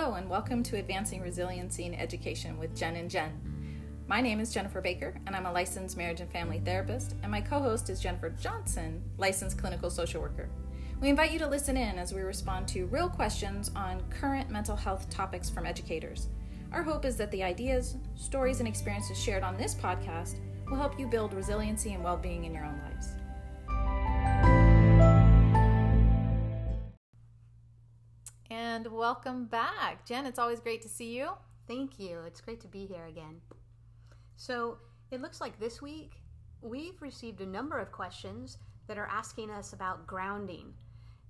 Hello, 0.00 0.14
and 0.14 0.30
welcome 0.30 0.62
to 0.62 0.76
Advancing 0.76 1.20
Resiliency 1.20 1.84
in 1.84 1.92
Education 1.92 2.56
with 2.56 2.76
Jen 2.76 2.94
and 2.94 3.10
Jen. 3.10 3.32
My 4.06 4.20
name 4.20 4.38
is 4.38 4.54
Jennifer 4.54 4.80
Baker, 4.80 5.12
and 5.26 5.34
I'm 5.34 5.46
a 5.46 5.50
licensed 5.50 5.96
marriage 5.96 6.20
and 6.20 6.30
family 6.30 6.62
therapist, 6.64 7.16
and 7.24 7.32
my 7.32 7.40
co 7.40 7.58
host 7.58 7.90
is 7.90 7.98
Jennifer 7.98 8.30
Johnson, 8.30 9.02
licensed 9.16 9.58
clinical 9.58 9.90
social 9.90 10.22
worker. 10.22 10.48
We 11.00 11.08
invite 11.08 11.32
you 11.32 11.40
to 11.40 11.48
listen 11.48 11.76
in 11.76 11.98
as 11.98 12.14
we 12.14 12.20
respond 12.20 12.68
to 12.68 12.86
real 12.86 13.08
questions 13.08 13.72
on 13.74 14.04
current 14.08 14.50
mental 14.50 14.76
health 14.76 15.10
topics 15.10 15.50
from 15.50 15.66
educators. 15.66 16.28
Our 16.70 16.84
hope 16.84 17.04
is 17.04 17.16
that 17.16 17.32
the 17.32 17.42
ideas, 17.42 17.96
stories, 18.14 18.60
and 18.60 18.68
experiences 18.68 19.20
shared 19.20 19.42
on 19.42 19.56
this 19.56 19.74
podcast 19.74 20.36
will 20.70 20.76
help 20.76 20.96
you 20.96 21.08
build 21.08 21.34
resiliency 21.34 21.94
and 21.94 22.04
well 22.04 22.16
being 22.16 22.44
in 22.44 22.54
your 22.54 22.64
own 22.64 22.80
lives. 22.84 23.17
Welcome 28.98 29.44
back. 29.44 30.04
Jen, 30.04 30.26
it's 30.26 30.40
always 30.40 30.58
great 30.58 30.82
to 30.82 30.88
see 30.88 31.16
you. 31.16 31.30
Thank 31.68 32.00
you. 32.00 32.18
It's 32.26 32.40
great 32.40 32.60
to 32.62 32.66
be 32.66 32.84
here 32.84 33.06
again. 33.06 33.40
So, 34.34 34.78
it 35.12 35.22
looks 35.22 35.40
like 35.40 35.60
this 35.60 35.80
week 35.80 36.20
we've 36.60 37.00
received 37.00 37.40
a 37.40 37.46
number 37.46 37.78
of 37.78 37.92
questions 37.92 38.58
that 38.88 38.98
are 38.98 39.06
asking 39.06 39.52
us 39.52 39.72
about 39.72 40.06
grounding. 40.08 40.74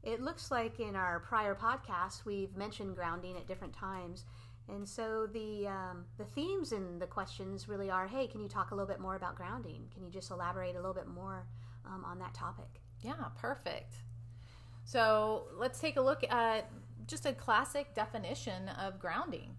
It 0.02 0.22
looks 0.22 0.50
like 0.50 0.80
in 0.80 0.96
our 0.96 1.20
prior 1.20 1.54
podcasts 1.54 2.24
we've 2.24 2.56
mentioned 2.56 2.96
grounding 2.96 3.36
at 3.36 3.46
different 3.46 3.74
times. 3.74 4.24
And 4.70 4.88
so 4.88 5.26
the 5.26 5.68
um, 5.68 6.06
the 6.16 6.24
themes 6.24 6.72
in 6.72 6.98
the 6.98 7.06
questions 7.06 7.68
really 7.68 7.90
are, 7.90 8.06
hey, 8.06 8.26
can 8.28 8.40
you 8.40 8.48
talk 8.48 8.70
a 8.70 8.74
little 8.74 8.88
bit 8.88 9.00
more 9.00 9.16
about 9.16 9.34
grounding? 9.34 9.88
Can 9.92 10.02
you 10.04 10.10
just 10.10 10.30
elaborate 10.30 10.74
a 10.74 10.78
little 10.78 10.94
bit 10.94 11.06
more 11.06 11.46
um, 11.84 12.02
on 12.06 12.18
that 12.20 12.32
topic? 12.32 12.80
Yeah, 13.02 13.24
perfect. 13.36 13.92
So 14.84 15.48
let's 15.58 15.78
take 15.80 15.98
a 15.98 16.00
look 16.00 16.24
at 16.30 16.70
just 17.08 17.26
a 17.26 17.32
classic 17.32 17.94
definition 17.94 18.68
of 18.68 19.00
grounding. 19.00 19.56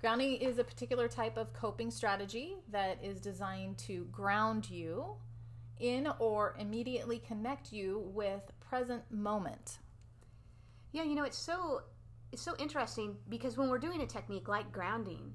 Grounding 0.00 0.36
is 0.36 0.58
a 0.58 0.64
particular 0.64 1.08
type 1.08 1.36
of 1.36 1.52
coping 1.52 1.90
strategy 1.90 2.56
that 2.70 2.98
is 3.02 3.20
designed 3.20 3.78
to 3.78 4.06
ground 4.10 4.68
you 4.68 5.14
in 5.78 6.08
or 6.18 6.56
immediately 6.58 7.18
connect 7.18 7.72
you 7.72 8.10
with 8.14 8.42
present 8.60 9.02
moment. 9.10 9.78
Yeah, 10.92 11.04
you 11.04 11.14
know, 11.14 11.24
it's 11.24 11.38
so 11.38 11.82
it's 12.32 12.42
so 12.42 12.54
interesting 12.58 13.16
because 13.28 13.56
when 13.56 13.68
we're 13.68 13.78
doing 13.78 14.00
a 14.00 14.06
technique 14.06 14.48
like 14.48 14.72
grounding, 14.72 15.34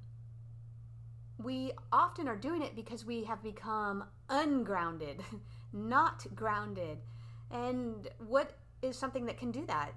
we 1.41 1.71
often 1.91 2.27
are 2.27 2.35
doing 2.35 2.61
it 2.61 2.75
because 2.75 3.05
we 3.05 3.23
have 3.23 3.41
become 3.41 4.03
ungrounded, 4.29 5.21
not 5.73 6.25
grounded. 6.35 6.97
And 7.51 8.09
what 8.19 8.57
is 8.81 8.97
something 8.97 9.25
that 9.27 9.37
can 9.37 9.51
do 9.51 9.65
that? 9.67 9.93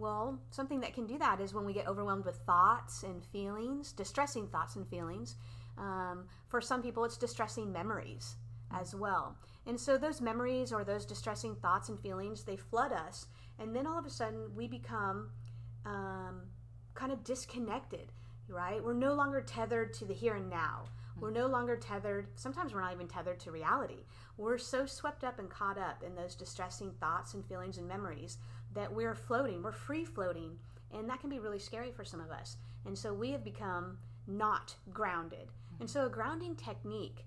Well, 0.00 0.38
something 0.50 0.80
that 0.80 0.94
can 0.94 1.06
do 1.06 1.18
that 1.18 1.40
is 1.40 1.52
when 1.52 1.66
we 1.66 1.74
get 1.74 1.86
overwhelmed 1.86 2.24
with 2.24 2.36
thoughts 2.46 3.02
and 3.02 3.22
feelings, 3.22 3.92
distressing 3.92 4.46
thoughts 4.46 4.76
and 4.76 4.88
feelings. 4.88 5.36
Um, 5.76 6.24
for 6.48 6.60
some 6.62 6.82
people, 6.82 7.04
it's 7.04 7.18
distressing 7.18 7.70
memories 7.70 8.36
as 8.72 8.94
well. 8.94 9.36
And 9.66 9.78
so 9.78 9.98
those 9.98 10.22
memories 10.22 10.72
or 10.72 10.84
those 10.84 11.04
distressing 11.04 11.54
thoughts 11.56 11.90
and 11.90 12.00
feelings, 12.00 12.44
they 12.44 12.56
flood 12.56 12.92
us. 12.92 13.26
And 13.58 13.76
then 13.76 13.86
all 13.86 13.98
of 13.98 14.06
a 14.06 14.10
sudden, 14.10 14.54
we 14.56 14.66
become 14.66 15.30
um, 15.84 16.42
kind 16.94 17.12
of 17.12 17.22
disconnected, 17.22 18.10
right? 18.48 18.82
We're 18.82 18.94
no 18.94 19.12
longer 19.12 19.42
tethered 19.42 19.92
to 19.94 20.06
the 20.06 20.14
here 20.14 20.36
and 20.36 20.48
now. 20.48 20.84
We're 21.20 21.30
no 21.30 21.46
longer 21.46 21.76
tethered, 21.76 22.28
sometimes 22.36 22.72
we're 22.72 22.80
not 22.80 22.94
even 22.94 23.06
tethered 23.06 23.40
to 23.40 23.50
reality. 23.50 24.06
We're 24.38 24.56
so 24.56 24.86
swept 24.86 25.22
up 25.22 25.38
and 25.38 25.50
caught 25.50 25.76
up 25.76 26.02
in 26.02 26.14
those 26.14 26.34
distressing 26.34 26.92
thoughts 26.98 27.34
and 27.34 27.44
feelings 27.44 27.76
and 27.76 27.86
memories 27.86 28.38
that 28.74 28.92
we're 28.92 29.14
floating, 29.14 29.62
we're 29.62 29.72
free 29.72 30.04
floating, 30.04 30.58
and 30.92 31.08
that 31.08 31.20
can 31.20 31.30
be 31.30 31.38
really 31.38 31.58
scary 31.58 31.90
for 31.92 32.04
some 32.04 32.20
of 32.20 32.30
us. 32.30 32.56
And 32.86 32.96
so 32.96 33.12
we 33.12 33.30
have 33.32 33.44
become 33.44 33.98
not 34.26 34.76
grounded. 34.92 35.48
And 35.80 35.88
so 35.88 36.06
a 36.06 36.10
grounding 36.10 36.56
technique 36.56 37.24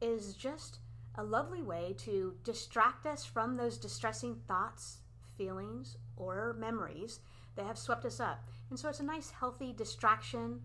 is 0.00 0.34
just 0.34 0.78
a 1.16 1.22
lovely 1.22 1.62
way 1.62 1.94
to 1.98 2.34
distract 2.44 3.06
us 3.06 3.24
from 3.24 3.56
those 3.56 3.78
distressing 3.78 4.36
thoughts, 4.48 4.98
feelings, 5.36 5.96
or 6.16 6.54
memories 6.58 7.20
that 7.56 7.66
have 7.66 7.78
swept 7.78 8.04
us 8.04 8.20
up. 8.20 8.48
And 8.70 8.78
so 8.78 8.88
it's 8.88 9.00
a 9.00 9.04
nice, 9.04 9.30
healthy 9.30 9.72
distraction 9.72 10.60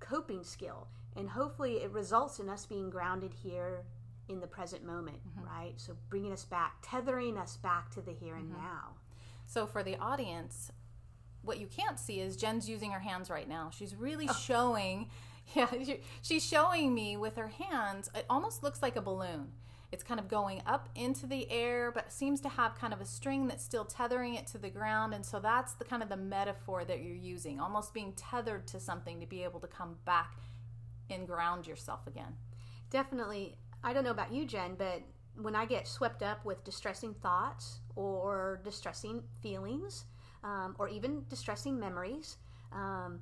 coping 0.00 0.44
skill. 0.44 0.88
And 1.16 1.28
hopefully 1.28 1.74
it 1.74 1.90
results 1.90 2.38
in 2.38 2.48
us 2.48 2.64
being 2.64 2.88
grounded 2.88 3.32
here 3.34 3.84
in 4.28 4.40
the 4.40 4.46
present 4.46 4.84
moment, 4.84 5.18
mm-hmm. 5.18 5.46
right? 5.46 5.74
So 5.76 5.96
bringing 6.08 6.32
us 6.32 6.44
back, 6.44 6.76
tethering 6.82 7.36
us 7.36 7.56
back 7.56 7.90
to 7.90 8.00
the 8.00 8.12
here 8.12 8.36
and 8.36 8.50
mm-hmm. 8.50 8.62
now. 8.62 8.94
So 9.52 9.66
for 9.66 9.82
the 9.82 9.98
audience, 9.98 10.72
what 11.42 11.60
you 11.60 11.66
can't 11.66 12.00
see 12.00 12.20
is 12.20 12.38
Jen's 12.38 12.70
using 12.70 12.90
her 12.92 13.00
hands 13.00 13.28
right 13.28 13.46
now. 13.46 13.68
She's 13.70 13.94
really 13.94 14.26
oh. 14.30 14.32
showing, 14.32 15.10
yeah, 15.54 15.66
she's 16.22 16.42
showing 16.42 16.94
me 16.94 17.18
with 17.18 17.36
her 17.36 17.48
hands. 17.48 18.08
It 18.14 18.24
almost 18.30 18.62
looks 18.62 18.80
like 18.80 18.96
a 18.96 19.02
balloon. 19.02 19.48
It's 19.92 20.02
kind 20.02 20.18
of 20.18 20.26
going 20.26 20.62
up 20.64 20.88
into 20.94 21.26
the 21.26 21.50
air, 21.50 21.92
but 21.92 22.10
seems 22.10 22.40
to 22.40 22.48
have 22.48 22.76
kind 22.76 22.94
of 22.94 23.02
a 23.02 23.04
string 23.04 23.46
that's 23.46 23.62
still 23.62 23.84
tethering 23.84 24.36
it 24.36 24.46
to 24.48 24.58
the 24.58 24.70
ground. 24.70 25.12
And 25.12 25.26
so 25.26 25.38
that's 25.38 25.74
the 25.74 25.84
kind 25.84 26.02
of 26.02 26.08
the 26.08 26.16
metaphor 26.16 26.86
that 26.86 27.02
you're 27.02 27.14
using, 27.14 27.60
almost 27.60 27.92
being 27.92 28.14
tethered 28.14 28.66
to 28.68 28.80
something 28.80 29.20
to 29.20 29.26
be 29.26 29.44
able 29.44 29.60
to 29.60 29.66
come 29.66 29.96
back 30.06 30.32
and 31.10 31.26
ground 31.26 31.66
yourself 31.66 32.06
again. 32.06 32.36
Definitely. 32.88 33.58
I 33.84 33.92
don't 33.92 34.04
know 34.04 34.12
about 34.12 34.32
you, 34.32 34.46
Jen, 34.46 34.76
but 34.78 35.02
when 35.36 35.54
I 35.54 35.66
get 35.66 35.86
swept 35.86 36.22
up 36.22 36.42
with 36.42 36.64
distressing 36.64 37.12
thoughts 37.12 37.80
or 37.96 38.60
distressing 38.64 39.22
feelings 39.40 40.04
um, 40.44 40.76
or 40.78 40.88
even 40.88 41.24
distressing 41.28 41.78
memories, 41.78 42.36
um, 42.72 43.20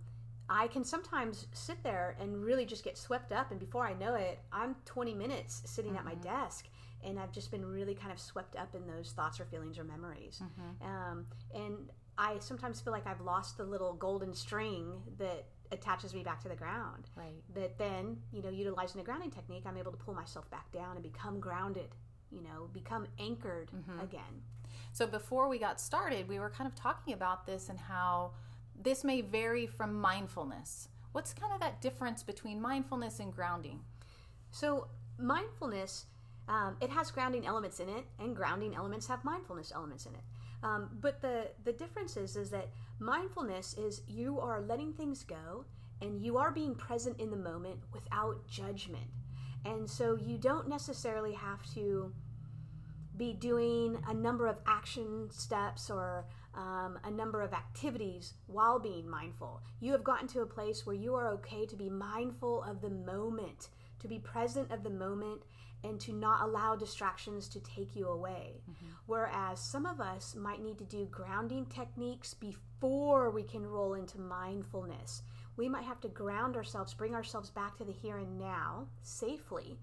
I 0.48 0.66
can 0.66 0.84
sometimes 0.84 1.47
sit 1.53 1.82
there 1.82 2.16
and 2.20 2.42
really 2.42 2.66
just 2.66 2.82
get 2.82 2.98
swept 2.98 3.32
up. 3.32 3.50
And 3.50 3.60
before 3.60 3.86
I 3.86 3.94
know 3.94 4.14
it, 4.14 4.41
I'm 4.53 4.75
20 4.84 5.14
minutes 5.14 5.62
sitting 5.64 5.92
mm-hmm. 5.92 5.98
at 5.98 6.04
my 6.04 6.14
mm-hmm. 6.14 6.42
desk 6.42 6.66
and 7.04 7.19
I've 7.19 7.32
just 7.32 7.50
been 7.50 7.64
really 7.64 7.94
kind 7.94 8.12
of 8.12 8.19
swept 8.19 8.56
up 8.56 8.75
in 8.75 8.86
those 8.86 9.12
thoughts 9.12 9.41
or 9.41 9.44
feelings 9.47 9.78
or 9.78 9.84
memories. 9.84 10.42
Mm-hmm. 10.42 10.86
Um, 10.86 11.26
and 11.54 11.91
I 12.19 12.36
sometimes 12.41 12.80
feel 12.80 12.92
like 12.92 13.06
I've 13.06 13.20
lost 13.20 13.56
the 13.56 13.64
little 13.64 13.94
golden 13.94 14.34
string 14.34 15.03
that 15.19 15.47
attaches 15.72 16.14
me 16.14 16.22
back 16.22 16.42
to 16.42 16.48
the 16.48 16.56
ground. 16.56 17.09
Right. 17.16 17.42
But 17.54 17.78
then, 17.78 18.19
you 18.32 18.42
know, 18.42 18.50
utilizing 18.50 18.98
the 18.98 19.04
grounding 19.04 19.30
technique, 19.30 19.62
I'm 19.66 19.76
able 19.76 19.92
to 19.92 19.98
pull 19.98 20.14
myself 20.14 20.50
back 20.50 20.70
down 20.72 20.97
and 20.97 21.03
become 21.03 21.41
grounded, 21.41 21.94
you 22.30 22.42
know, 22.42 22.69
become 22.72 23.06
anchored 23.19 23.70
mm-hmm. 23.75 24.00
again. 24.00 24.42
So 24.93 25.06
before 25.06 25.49
we 25.49 25.59
got 25.59 25.81
started, 25.81 26.28
we 26.28 26.39
were 26.39 26.51
kind 26.51 26.69
of 26.69 26.75
talking 26.75 27.15
about 27.15 27.47
this 27.47 27.69
and 27.69 27.78
how 27.78 28.33
this 28.81 29.05
may 29.05 29.21
vary 29.21 29.67
from 29.67 29.95
mindfulness. 29.95 30.89
What's 31.12 31.33
kind 31.33 31.53
of 31.53 31.61
that 31.61 31.81
difference 31.81 32.23
between 32.23 32.61
mindfulness 32.61 33.21
and 33.21 33.33
grounding? 33.33 33.81
So, 34.51 34.89
mindfulness, 35.19 36.06
um, 36.49 36.77
it 36.81 36.91
has 36.91 37.11
grounding 37.11 37.47
elements 37.47 37.81
in 37.81 37.89
it, 37.89 38.05
and 38.19 38.34
grounding 38.34 38.75
elements 38.75 39.06
have 39.06 39.25
mindfulness 39.25 39.73
elements 39.75 40.06
in 40.06 40.15
it. 40.15 40.23
Um, 40.62 40.91
but 41.01 41.22
the 41.22 41.49
the 41.65 41.72
difference 41.72 42.17
is 42.17 42.37
is 42.37 42.51
that 42.51 42.69
mindfulness 42.99 43.75
is 43.78 44.03
you 44.07 44.41
are 44.41 44.61
letting 44.61 44.93
things 44.93 45.25
go 45.25 45.65
and 46.03 46.22
you 46.22 46.37
are 46.37 46.51
being 46.51 46.75
present 46.75 47.19
in 47.21 47.31
the 47.31 47.37
moment 47.37 47.78
without 47.93 48.47
judgment. 48.47 49.07
And 49.65 49.89
so 49.89 50.17
you 50.17 50.39
don't 50.39 50.69
necessarily 50.69 51.33
have 51.33 51.62
to 51.75 52.12
be 53.20 53.34
doing 53.34 54.03
a 54.08 54.14
number 54.14 54.47
of 54.47 54.56
action 54.66 55.28
steps 55.31 55.91
or 55.91 56.25
um, 56.54 56.98
a 57.04 57.10
number 57.10 57.42
of 57.42 57.53
activities 57.53 58.32
while 58.47 58.78
being 58.78 59.06
mindful. 59.08 59.60
You 59.78 59.92
have 59.92 60.03
gotten 60.03 60.26
to 60.28 60.41
a 60.41 60.47
place 60.47 60.86
where 60.86 60.97
you 60.97 61.14
are 61.14 61.28
okay 61.34 61.66
to 61.66 61.76
be 61.76 61.91
mindful 61.91 62.62
of 62.62 62.80
the 62.80 62.88
moment, 62.88 63.69
to 64.00 64.09
be 64.09 64.19
present 64.19 64.72
of 64.72 64.82
the 64.82 64.91
moment, 64.91 65.42
and 65.84 66.00
to 66.00 66.14
not 66.14 66.42
allow 66.42 66.75
distractions 66.76 67.47
to 67.50 67.60
take 67.60 67.94
you 67.94 68.09
away. 68.09 68.62
Mm-hmm. 68.70 68.86
Whereas 69.04 69.60
some 69.60 69.84
of 69.84 70.00
us 70.00 70.34
might 70.34 70.62
need 70.62 70.78
to 70.78 70.84
do 70.84 71.06
grounding 71.10 71.66
techniques 71.66 72.33
before 72.33 73.28
we 73.30 73.42
can 73.42 73.66
roll 73.66 73.92
into 73.92 74.18
mindfulness. 74.18 75.22
We 75.59 75.68
might 75.68 75.84
have 75.84 76.00
to 76.00 76.09
ground 76.09 76.56
ourselves, 76.56 76.95
bring 76.95 77.15
ourselves 77.15 77.50
back 77.50 77.77
to 77.77 77.84
the 77.84 77.92
here 77.92 78.16
and 78.16 78.39
now 78.39 78.86
safely. 79.03 79.77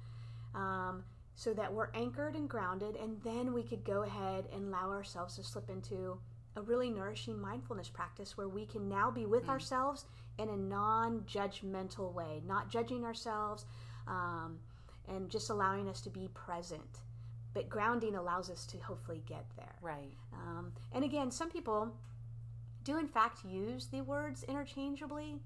Um, 0.55 1.03
so 1.37 1.53
that 1.53 1.73
we're 1.73 1.89
anchored 1.93 2.35
and 2.35 2.49
grounded, 2.49 2.97
and 2.97 3.21
then 3.23 3.53
we 3.53 3.63
could 3.63 3.85
go 3.85 4.03
ahead 4.03 4.45
and 4.53 4.67
allow 4.67 4.89
ourselves 4.89 5.37
to 5.37 5.43
slip 5.43 5.69
into 5.69 6.19
a 6.57 6.61
really 6.61 6.89
nourishing 6.89 7.39
mindfulness 7.39 7.87
practice 7.87 8.35
where 8.35 8.49
we 8.49 8.65
can 8.65 8.89
now 8.89 9.09
be 9.09 9.25
with 9.25 9.45
mm. 9.45 9.49
ourselves 9.49 10.05
in 10.37 10.49
a 10.49 10.57
non 10.57 11.21
judgmental 11.21 12.11
way, 12.13 12.41
not 12.45 12.69
judging 12.69 13.05
ourselves. 13.05 13.65
Um, 14.07 14.59
and 15.07 15.29
just 15.29 15.49
allowing 15.49 15.87
us 15.87 16.01
to 16.01 16.09
be 16.09 16.29
present. 16.33 16.99
But 17.53 17.69
grounding 17.69 18.15
allows 18.15 18.49
us 18.49 18.65
to 18.67 18.77
hopefully 18.77 19.23
get 19.25 19.45
there. 19.55 19.75
Right. 19.81 20.13
Um, 20.33 20.73
and 20.93 21.03
again, 21.03 21.31
some 21.31 21.49
people 21.49 21.91
do 22.83 22.97
in 22.97 23.07
fact 23.07 23.43
use 23.45 23.87
the 23.87 24.01
words 24.01 24.43
interchangeably. 24.43 25.39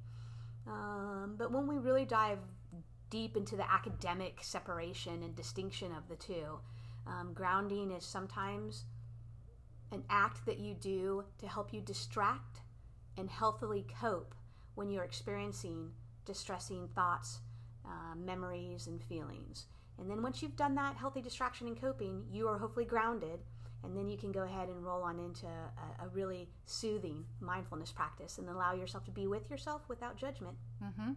Um, 0.67 1.35
but 1.37 1.51
when 1.51 1.67
we 1.67 1.77
really 1.77 2.05
dive 2.05 2.39
deep 3.11 3.37
into 3.37 3.55
the 3.55 3.71
academic 3.71 4.39
separation 4.41 5.21
and 5.21 5.35
distinction 5.35 5.91
of 5.91 6.07
the 6.09 6.15
two, 6.15 6.59
um, 7.05 7.33
grounding 7.33 7.91
is 7.91 8.03
sometimes 8.03 8.85
an 9.91 10.03
act 10.09 10.45
that 10.47 10.57
you 10.57 10.73
do 10.73 11.23
to 11.37 11.47
help 11.47 11.71
you 11.73 11.81
distract 11.81 12.61
and 13.17 13.29
healthily 13.29 13.85
cope 13.99 14.33
when 14.73 14.89
you're 14.89 15.03
experiencing 15.03 15.91
distressing 16.25 16.87
thoughts, 16.95 17.39
uh, 17.85 18.15
memories, 18.15 18.87
and 18.87 19.03
feelings. 19.03 19.65
And 19.99 20.09
then 20.09 20.23
once 20.23 20.41
you've 20.41 20.55
done 20.55 20.75
that 20.75 20.95
healthy 20.95 21.21
distraction 21.21 21.67
and 21.67 21.79
coping, 21.79 22.23
you 22.31 22.47
are 22.47 22.57
hopefully 22.57 22.85
grounded. 22.85 23.41
And 23.83 23.97
then 23.97 24.07
you 24.07 24.17
can 24.17 24.31
go 24.31 24.43
ahead 24.43 24.69
and 24.69 24.85
roll 24.85 25.01
on 25.01 25.19
into 25.19 25.47
a, 25.47 26.05
a 26.05 26.07
really 26.09 26.47
soothing 26.65 27.25
mindfulness 27.39 27.91
practice 27.91 28.37
and 28.37 28.47
allow 28.47 28.73
yourself 28.73 29.03
to 29.05 29.11
be 29.11 29.25
with 29.25 29.49
yourself 29.49 29.81
without 29.89 30.17
judgment. 30.17 30.55
Mm-hmm. 30.83 31.13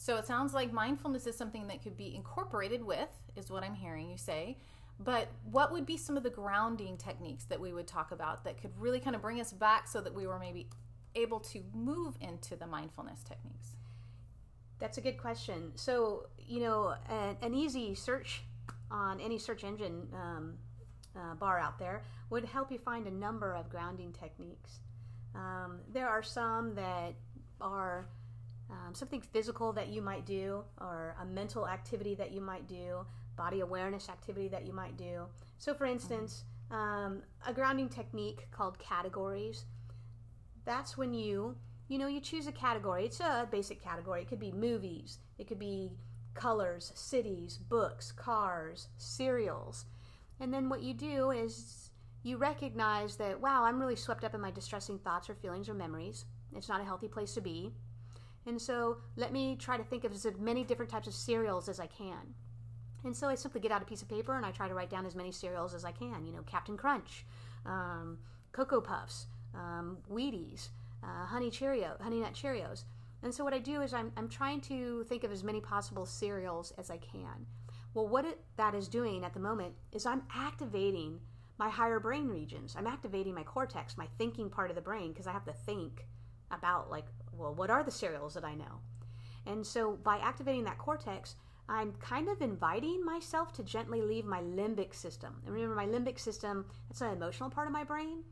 So 0.00 0.16
it 0.16 0.28
sounds 0.28 0.54
like 0.54 0.72
mindfulness 0.72 1.26
is 1.26 1.36
something 1.36 1.66
that 1.66 1.82
could 1.82 1.96
be 1.96 2.14
incorporated 2.14 2.84
with, 2.84 3.08
is 3.34 3.50
what 3.50 3.64
I'm 3.64 3.74
hearing 3.74 4.08
you 4.08 4.16
say. 4.16 4.56
But 5.00 5.28
what 5.50 5.72
would 5.72 5.86
be 5.86 5.96
some 5.96 6.16
of 6.16 6.22
the 6.22 6.30
grounding 6.30 6.96
techniques 6.96 7.44
that 7.46 7.60
we 7.60 7.72
would 7.72 7.88
talk 7.88 8.12
about 8.12 8.44
that 8.44 8.62
could 8.62 8.70
really 8.78 9.00
kind 9.00 9.16
of 9.16 9.22
bring 9.22 9.40
us 9.40 9.52
back 9.52 9.88
so 9.88 10.00
that 10.00 10.14
we 10.14 10.28
were 10.28 10.38
maybe 10.38 10.70
able 11.16 11.40
to 11.40 11.64
move 11.74 12.16
into 12.20 12.54
the 12.54 12.66
mindfulness 12.66 13.24
techniques? 13.24 13.74
That's 14.78 14.98
a 14.98 15.00
good 15.00 15.18
question. 15.18 15.72
So, 15.74 16.28
you 16.38 16.60
know, 16.60 16.94
an, 17.08 17.36
an 17.42 17.52
easy 17.52 17.96
search 17.96 18.42
on 18.92 19.20
any 19.20 19.36
search 19.36 19.64
engine 19.64 20.06
um, 20.14 20.54
uh, 21.16 21.34
bar 21.34 21.58
out 21.58 21.76
there 21.80 22.04
would 22.30 22.44
help 22.44 22.70
you 22.70 22.78
find 22.78 23.08
a 23.08 23.10
number 23.10 23.52
of 23.52 23.68
grounding 23.68 24.12
techniques. 24.12 24.78
Um, 25.34 25.80
there 25.92 26.08
are 26.08 26.22
some 26.22 26.76
that 26.76 27.14
are 27.60 28.06
um, 28.70 28.94
something 28.94 29.20
physical 29.20 29.72
that 29.72 29.88
you 29.88 30.02
might 30.02 30.26
do, 30.26 30.64
or 30.80 31.14
a 31.20 31.24
mental 31.24 31.66
activity 31.66 32.14
that 32.16 32.32
you 32.32 32.40
might 32.40 32.66
do, 32.66 33.06
body 33.36 33.60
awareness 33.60 34.08
activity 34.08 34.48
that 34.48 34.66
you 34.66 34.72
might 34.72 34.96
do. 34.96 35.22
So, 35.58 35.74
for 35.74 35.86
instance, 35.86 36.44
um, 36.70 37.22
a 37.46 37.52
grounding 37.52 37.88
technique 37.88 38.48
called 38.50 38.78
categories. 38.78 39.64
That's 40.64 40.98
when 40.98 41.14
you, 41.14 41.56
you 41.88 41.98
know, 41.98 42.08
you 42.08 42.20
choose 42.20 42.46
a 42.46 42.52
category. 42.52 43.06
It's 43.06 43.20
a 43.20 43.48
basic 43.50 43.82
category. 43.82 44.22
It 44.22 44.28
could 44.28 44.40
be 44.40 44.52
movies. 44.52 45.18
It 45.38 45.46
could 45.46 45.58
be 45.58 45.92
colors, 46.34 46.92
cities, 46.94 47.56
books, 47.56 48.12
cars, 48.12 48.88
cereals. 48.98 49.86
And 50.40 50.52
then 50.52 50.68
what 50.68 50.82
you 50.82 50.94
do 50.94 51.30
is 51.30 51.90
you 52.22 52.36
recognize 52.36 53.16
that, 53.16 53.40
wow, 53.40 53.64
I'm 53.64 53.80
really 53.80 53.96
swept 53.96 54.24
up 54.24 54.34
in 54.34 54.40
my 54.40 54.50
distressing 54.50 54.98
thoughts 54.98 55.30
or 55.30 55.34
feelings 55.34 55.68
or 55.68 55.74
memories. 55.74 56.26
It's 56.54 56.68
not 56.68 56.80
a 56.80 56.84
healthy 56.84 57.08
place 57.08 57.34
to 57.34 57.40
be. 57.40 57.72
And 58.48 58.60
so 58.60 58.96
let 59.16 59.30
me 59.30 59.56
try 59.56 59.76
to 59.76 59.84
think 59.84 60.04
of 60.04 60.12
as 60.12 60.26
many 60.38 60.64
different 60.64 60.90
types 60.90 61.06
of 61.06 61.12
cereals 61.12 61.68
as 61.68 61.78
I 61.78 61.86
can. 61.86 62.34
And 63.04 63.14
so 63.14 63.28
I 63.28 63.34
simply 63.34 63.60
get 63.60 63.70
out 63.70 63.82
a 63.82 63.84
piece 63.84 64.00
of 64.00 64.08
paper 64.08 64.36
and 64.36 64.46
I 64.46 64.52
try 64.52 64.68
to 64.68 64.74
write 64.74 64.88
down 64.88 65.04
as 65.04 65.14
many 65.14 65.30
cereals 65.30 65.74
as 65.74 65.84
I 65.84 65.92
can. 65.92 66.24
You 66.24 66.32
know, 66.32 66.42
Captain 66.46 66.76
Crunch, 66.76 67.26
um, 67.66 68.18
Cocoa 68.52 68.80
Puffs, 68.80 69.26
um, 69.54 69.98
Wheaties, 70.10 70.70
uh, 71.04 71.26
Honey 71.26 71.50
Cheerio, 71.50 71.96
Honey 72.00 72.20
Nut 72.20 72.32
Cheerios. 72.32 72.84
And 73.22 73.34
so 73.34 73.44
what 73.44 73.52
I 73.52 73.58
do 73.58 73.82
is 73.82 73.92
I'm, 73.92 74.12
I'm 74.16 74.28
trying 74.30 74.62
to 74.62 75.04
think 75.04 75.24
of 75.24 75.30
as 75.30 75.44
many 75.44 75.60
possible 75.60 76.06
cereals 76.06 76.72
as 76.78 76.90
I 76.90 76.96
can. 76.96 77.46
Well, 77.92 78.08
what 78.08 78.24
it, 78.24 78.38
that 78.56 78.74
is 78.74 78.88
doing 78.88 79.24
at 79.24 79.34
the 79.34 79.40
moment 79.40 79.74
is 79.92 80.06
I'm 80.06 80.22
activating 80.34 81.20
my 81.58 81.68
higher 81.68 82.00
brain 82.00 82.28
regions. 82.28 82.74
I'm 82.78 82.86
activating 82.86 83.34
my 83.34 83.42
cortex, 83.42 83.98
my 83.98 84.06
thinking 84.16 84.48
part 84.48 84.70
of 84.70 84.76
the 84.76 84.82
brain, 84.82 85.12
because 85.12 85.26
I 85.26 85.32
have 85.32 85.44
to 85.44 85.52
think 85.52 86.06
about, 86.50 86.90
like, 86.90 87.06
well, 87.38 87.54
what 87.54 87.70
are 87.70 87.82
the 87.82 87.90
cereals 87.90 88.34
that 88.34 88.44
I 88.44 88.54
know? 88.54 88.80
And 89.46 89.66
so 89.66 89.92
by 90.02 90.18
activating 90.18 90.64
that 90.64 90.78
cortex, 90.78 91.36
I'm 91.68 91.92
kind 92.00 92.28
of 92.28 92.40
inviting 92.40 93.04
myself 93.04 93.52
to 93.54 93.62
gently 93.62 94.00
leave 94.00 94.24
my 94.24 94.40
limbic 94.40 94.94
system. 94.94 95.42
And 95.44 95.54
remember, 95.54 95.74
my 95.74 95.86
limbic 95.86 96.18
system, 96.18 96.66
it's 96.90 97.00
an 97.00 97.12
emotional 97.12 97.50
part 97.50 97.66
of 97.66 97.72
my 97.72 97.84
brain. 97.84 98.24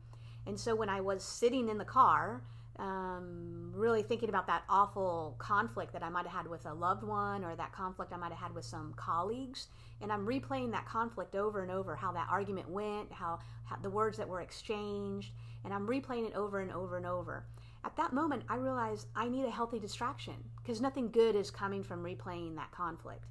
And 0.45 0.59
so 0.59 0.75
when 0.75 0.89
I 0.89 1.01
was 1.01 1.23
sitting 1.23 1.69
in 1.69 1.77
the 1.77 1.85
car, 1.85 2.41
um, 2.79 3.71
really 3.73 4.03
thinking 4.03 4.29
about 4.29 4.47
that 4.47 4.63
awful 4.69 5.35
conflict 5.39 5.93
that 5.93 6.03
I 6.03 6.09
might 6.09 6.25
have 6.25 6.43
had 6.43 6.47
with 6.47 6.65
a 6.65 6.73
loved 6.73 7.03
one 7.03 7.43
or 7.43 7.55
that 7.55 7.71
conflict 7.71 8.13
I 8.13 8.17
might 8.17 8.31
have 8.31 8.39
had 8.39 8.55
with 8.55 8.65
some 8.65 8.93
colleagues. 8.95 9.67
And 10.01 10.11
I'm 10.11 10.27
replaying 10.27 10.71
that 10.71 10.85
conflict 10.85 11.35
over 11.35 11.61
and 11.61 11.71
over 11.71 11.95
how 11.95 12.11
that 12.13 12.27
argument 12.29 12.69
went, 12.69 13.11
how, 13.11 13.39
how 13.65 13.77
the 13.77 13.89
words 13.89 14.17
that 14.17 14.27
were 14.27 14.41
exchanged, 14.41 15.31
and 15.63 15.73
I'm 15.73 15.87
replaying 15.87 16.27
it 16.27 16.33
over 16.35 16.59
and 16.59 16.71
over 16.71 16.97
and 16.97 17.05
over. 17.05 17.45
At 17.87 17.95
that 17.95 18.11
moment, 18.11 18.43
I 18.49 18.57
realize 18.57 19.05
I 19.15 19.29
need 19.29 19.45
a 19.45 19.49
healthy 19.49 19.79
distraction 19.79 20.33
because 20.57 20.81
nothing 20.81 21.09
good 21.09 21.37
is 21.37 21.49
coming 21.49 21.83
from 21.83 22.03
replaying 22.03 22.57
that 22.57 22.69
conflict. 22.71 23.23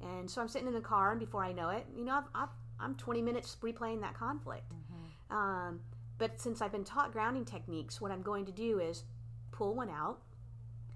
And 0.00 0.28
so 0.30 0.40
I'm 0.40 0.48
sitting 0.48 0.66
in 0.66 0.72
the 0.72 0.80
car, 0.80 1.10
and 1.10 1.20
before 1.20 1.44
I 1.44 1.52
know 1.52 1.68
it, 1.68 1.86
you 1.94 2.06
know, 2.06 2.24
i 2.34 2.46
am 2.82 2.94
20 2.94 3.20
minutes 3.20 3.58
replaying 3.60 4.00
that 4.00 4.14
conflict. 4.14 4.72
Mm-hmm. 4.72 5.36
Um, 5.36 5.80
but 6.16 6.40
since 6.40 6.62
I've 6.62 6.72
been 6.72 6.82
taught 6.82 7.12
grounding 7.12 7.44
techniques, 7.44 8.00
what 8.00 8.10
I'm 8.10 8.22
going 8.22 8.46
to 8.46 8.52
do 8.52 8.78
is 8.78 9.04
pull 9.52 9.74
one 9.74 9.90
out, 9.90 10.22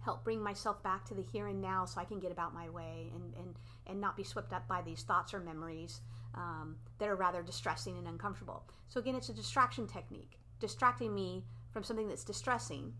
help 0.00 0.24
bring 0.24 0.42
myself 0.42 0.82
back 0.82 1.04
to 1.04 1.14
the 1.14 1.20
here 1.20 1.48
and 1.48 1.60
now 1.60 1.84
so 1.84 2.00
I 2.00 2.04
can 2.04 2.20
get 2.20 2.32
about 2.32 2.54
my 2.54 2.70
way 2.70 3.12
and, 3.14 3.34
and, 3.34 3.54
and 3.86 4.00
not 4.00 4.16
be 4.16 4.24
swept 4.24 4.54
up 4.54 4.66
by 4.66 4.80
these 4.80 5.02
thoughts 5.02 5.34
or 5.34 5.40
memories 5.40 6.00
um, 6.34 6.76
that 6.98 7.10
are 7.10 7.16
rather 7.16 7.42
distressing 7.42 7.98
and 7.98 8.08
uncomfortable. 8.08 8.64
So, 8.88 8.98
again, 8.98 9.14
it's 9.14 9.28
a 9.28 9.34
distraction 9.34 9.86
technique, 9.86 10.38
distracting 10.58 11.14
me 11.14 11.44
from 11.74 11.82
something 11.82 12.08
that's 12.08 12.24
distressing 12.24 12.94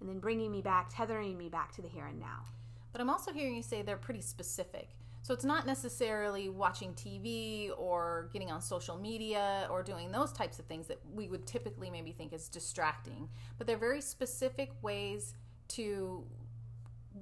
and 0.00 0.08
then 0.08 0.18
bringing 0.18 0.50
me 0.50 0.60
back, 0.60 0.90
tethering 0.92 1.38
me 1.38 1.48
back 1.48 1.72
to 1.72 1.80
the 1.80 1.88
here 1.88 2.06
and 2.06 2.18
now. 2.18 2.44
But 2.92 3.00
I'm 3.00 3.08
also 3.08 3.32
hearing 3.32 3.54
you 3.54 3.62
say 3.62 3.82
they're 3.82 3.96
pretty 3.96 4.20
specific. 4.20 4.88
So 5.22 5.32
it's 5.32 5.44
not 5.44 5.64
necessarily 5.64 6.48
watching 6.48 6.92
TV 6.94 7.70
or 7.78 8.28
getting 8.32 8.50
on 8.50 8.60
social 8.60 8.98
media 8.98 9.68
or 9.70 9.82
doing 9.82 10.10
those 10.10 10.32
types 10.32 10.58
of 10.58 10.64
things 10.64 10.88
that 10.88 10.98
we 11.14 11.28
would 11.28 11.46
typically 11.46 11.88
maybe 11.88 12.10
think 12.10 12.32
is 12.32 12.48
distracting, 12.48 13.28
but 13.58 13.66
they're 13.66 13.76
very 13.76 14.00
specific 14.00 14.72
ways 14.82 15.34
to 15.68 16.24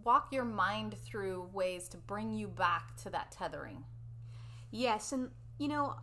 walk 0.04 0.32
your 0.32 0.44
mind 0.44 0.96
through 1.04 1.50
ways 1.52 1.88
to 1.88 1.96
bring 1.98 2.32
you 2.32 2.48
back 2.48 2.96
to 3.02 3.10
that 3.10 3.30
tethering. 3.30 3.84
Yes, 4.70 5.12
and 5.12 5.30
you 5.58 5.68
know, 5.68 5.96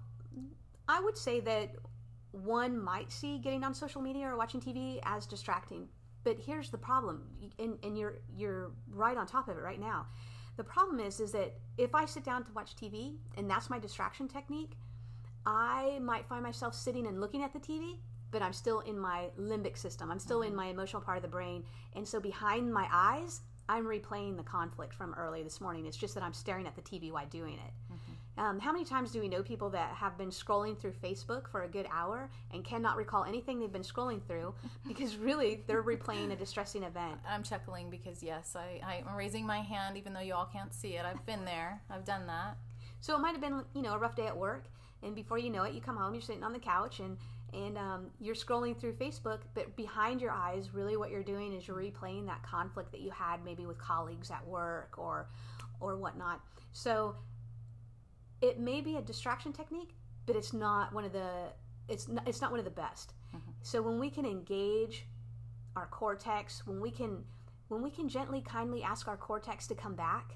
I 0.87 0.99
would 0.99 1.17
say 1.17 1.39
that 1.39 1.75
one 2.43 2.81
might 2.81 3.11
see 3.11 3.39
getting 3.39 3.63
on 3.63 3.73
social 3.73 4.01
media 4.01 4.27
or 4.27 4.37
watching 4.37 4.61
TV 4.61 4.99
as 5.03 5.25
distracting. 5.25 5.87
But 6.23 6.37
here's 6.39 6.69
the 6.71 6.77
problem, 6.77 7.23
and, 7.59 7.77
and 7.83 7.97
you're 7.97 8.15
you're 8.35 8.71
right 8.89 9.15
on 9.15 9.27
top 9.27 9.47
of 9.47 9.57
it 9.57 9.61
right 9.61 9.79
now 9.79 10.07
the 10.57 10.63
problem 10.63 10.99
is 10.99 11.19
is 11.19 11.31
that 11.33 11.53
if 11.77 11.93
I 11.93 12.05
sit 12.05 12.23
down 12.23 12.43
to 12.45 12.51
watch 12.53 12.75
TV 12.75 13.15
and 13.37 13.49
that's 13.49 13.69
my 13.69 13.79
distraction 13.79 14.27
technique, 14.27 14.77
I 15.45 15.99
might 16.01 16.27
find 16.27 16.43
myself 16.43 16.73
sitting 16.73 17.07
and 17.07 17.19
looking 17.19 17.43
at 17.43 17.53
the 17.53 17.59
TV, 17.59 17.97
but 18.31 18.41
I'm 18.41 18.53
still 18.53 18.79
in 18.79 18.97
my 18.97 19.29
limbic 19.39 19.77
system. 19.77 20.09
I'm 20.09 20.19
still 20.19 20.39
mm-hmm. 20.39 20.51
in 20.51 20.55
my 20.55 20.67
emotional 20.67 21.01
part 21.01 21.17
of 21.17 21.23
the 21.23 21.29
brain. 21.29 21.63
And 21.95 22.07
so 22.07 22.19
behind 22.19 22.73
my 22.73 22.87
eyes, 22.91 23.41
I'm 23.67 23.85
replaying 23.85 24.37
the 24.37 24.43
conflict 24.43 24.93
from 24.93 25.13
early 25.15 25.43
this 25.43 25.59
morning. 25.59 25.85
It's 25.85 25.97
just 25.97 26.13
that 26.15 26.23
I'm 26.23 26.33
staring 26.33 26.67
at 26.67 26.75
the 26.75 26.81
TV 26.81 27.11
while 27.11 27.25
doing 27.25 27.55
it. 27.55 27.84
Um, 28.37 28.59
how 28.59 28.71
many 28.71 28.83
times 28.83 29.11
do 29.11 29.21
we 29.21 29.29
know 29.29 29.41
people 29.41 29.69
that 29.69 29.93
have 29.93 30.17
been 30.17 30.29
scrolling 30.29 30.77
through 30.77 30.91
Facebook 30.91 31.47
for 31.49 31.63
a 31.63 31.67
good 31.67 31.87
hour 31.91 32.29
and 32.53 32.65
cannot 32.65 32.97
recall 32.97 33.23
anything 33.23 33.59
they've 33.59 33.71
been 33.71 33.81
scrolling 33.81 34.21
through 34.27 34.53
because 34.87 35.15
really 35.15 35.63
they're 35.67 35.83
replaying 35.83 36.31
a 36.31 36.35
distressing 36.35 36.83
event? 36.83 37.19
I'm 37.27 37.43
chuckling 37.43 37.89
because, 37.89 38.21
yes, 38.21 38.55
I, 38.55 38.81
I'm 39.07 39.15
raising 39.15 39.45
my 39.45 39.59
hand 39.59 39.97
even 39.97 40.13
though 40.13 40.19
you 40.19 40.33
all 40.33 40.49
can't 40.51 40.73
see 40.73 40.95
it. 40.95 41.05
I've 41.05 41.25
been 41.25 41.45
there, 41.45 41.81
I've 41.89 42.05
done 42.05 42.27
that. 42.27 42.57
So 42.99 43.15
it 43.15 43.19
might 43.19 43.31
have 43.31 43.41
been, 43.41 43.63
you 43.73 43.81
know, 43.81 43.93
a 43.93 43.97
rough 43.97 44.15
day 44.15 44.27
at 44.27 44.35
work, 44.35 44.65
and 45.03 45.15
before 45.15 45.37
you 45.37 45.49
know 45.49 45.63
it, 45.63 45.73
you 45.73 45.81
come 45.81 45.95
home, 45.95 46.13
you're 46.13 46.21
sitting 46.21 46.43
on 46.43 46.53
the 46.53 46.59
couch, 46.59 46.99
and 46.99 47.17
and 47.53 47.77
um, 47.77 48.07
you're 48.19 48.35
scrolling 48.35 48.77
through 48.77 48.93
Facebook, 48.93 49.39
but 49.53 49.75
behind 49.77 50.19
your 50.19 50.31
eyes, 50.31 50.73
really 50.73 50.97
what 50.97 51.09
you're 51.09 51.23
doing 51.23 51.53
is 51.53 51.67
you're 51.67 51.77
replaying 51.77 52.25
that 52.25 52.43
conflict 52.43 52.91
that 52.91 52.99
you 52.99 53.11
had 53.11 53.45
maybe 53.45 53.65
with 53.65 53.77
colleagues 53.77 54.29
at 54.29 54.45
work 54.45 54.95
or 54.97 55.29
or 55.79 55.95
whatnot. 55.95 56.41
So 56.73 57.15
it 58.41 58.59
may 58.59 58.81
be 58.81 58.97
a 58.97 59.01
distraction 59.01 59.53
technique, 59.53 59.95
but 60.25 60.35
it's 60.35 60.53
not 60.53 60.93
one 60.93 61.05
of 61.05 61.13
the 61.13 61.29
it's 61.87 62.07
not, 62.07 62.27
it's 62.27 62.41
not 62.41 62.51
one 62.51 62.59
of 62.59 62.65
the 62.65 62.71
best. 62.71 63.13
Mm-hmm. 63.35 63.51
So 63.61 63.81
when 63.81 63.99
we 63.99 64.09
can 64.09 64.25
engage 64.25 65.05
our 65.75 65.87
cortex, 65.87 66.65
when 66.65 66.81
we 66.81 66.91
can 66.91 67.23
when 67.67 67.81
we 67.81 67.89
can 67.89 68.07
gently 68.07 68.41
kindly 68.41 68.83
ask 68.83 69.07
our 69.07 69.17
cortex 69.17 69.67
to 69.67 69.75
come 69.75 69.95
back, 69.95 70.35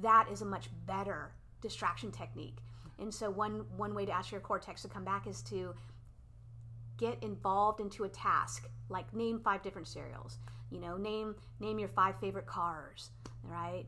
that 0.00 0.28
is 0.30 0.42
a 0.42 0.44
much 0.44 0.68
better 0.86 1.32
distraction 1.60 2.10
technique. 2.10 2.58
And 2.98 3.12
so 3.12 3.30
one 3.30 3.64
one 3.76 3.94
way 3.94 4.06
to 4.06 4.12
ask 4.12 4.30
your 4.30 4.40
cortex 4.40 4.82
to 4.82 4.88
come 4.88 5.04
back 5.04 5.26
is 5.26 5.42
to 5.42 5.74
get 6.98 7.22
involved 7.22 7.80
into 7.80 8.04
a 8.04 8.08
task, 8.08 8.68
like 8.88 9.12
name 9.12 9.40
five 9.40 9.62
different 9.62 9.88
cereals. 9.88 10.38
You 10.70 10.80
know, 10.80 10.96
name 10.96 11.34
name 11.60 11.78
your 11.78 11.88
five 11.88 12.18
favorite 12.20 12.46
cars, 12.46 13.10
right? 13.42 13.86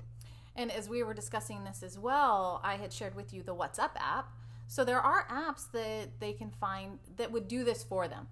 And 0.57 0.71
as 0.71 0.89
we 0.89 1.03
were 1.03 1.15
discussing 1.15 1.65
this 1.65 1.83
as 1.83 1.99
well, 1.99 2.61
I 2.63 2.77
had 2.77 2.93
shared 2.93 3.15
with 3.15 3.35
you 3.35 3.43
the 3.43 3.55
What's 3.55 3.79
Up 3.79 3.97
app. 4.01 4.33
So 4.67 4.85
there 4.85 5.01
are 5.01 5.27
apps 5.29 5.71
that 5.73 6.21
they 6.21 6.33
can 6.33 6.51
find 6.51 6.99
that 7.17 7.33
would 7.33 7.49
do 7.49 7.65
this 7.65 7.83
for 7.83 8.09
them. 8.09 8.29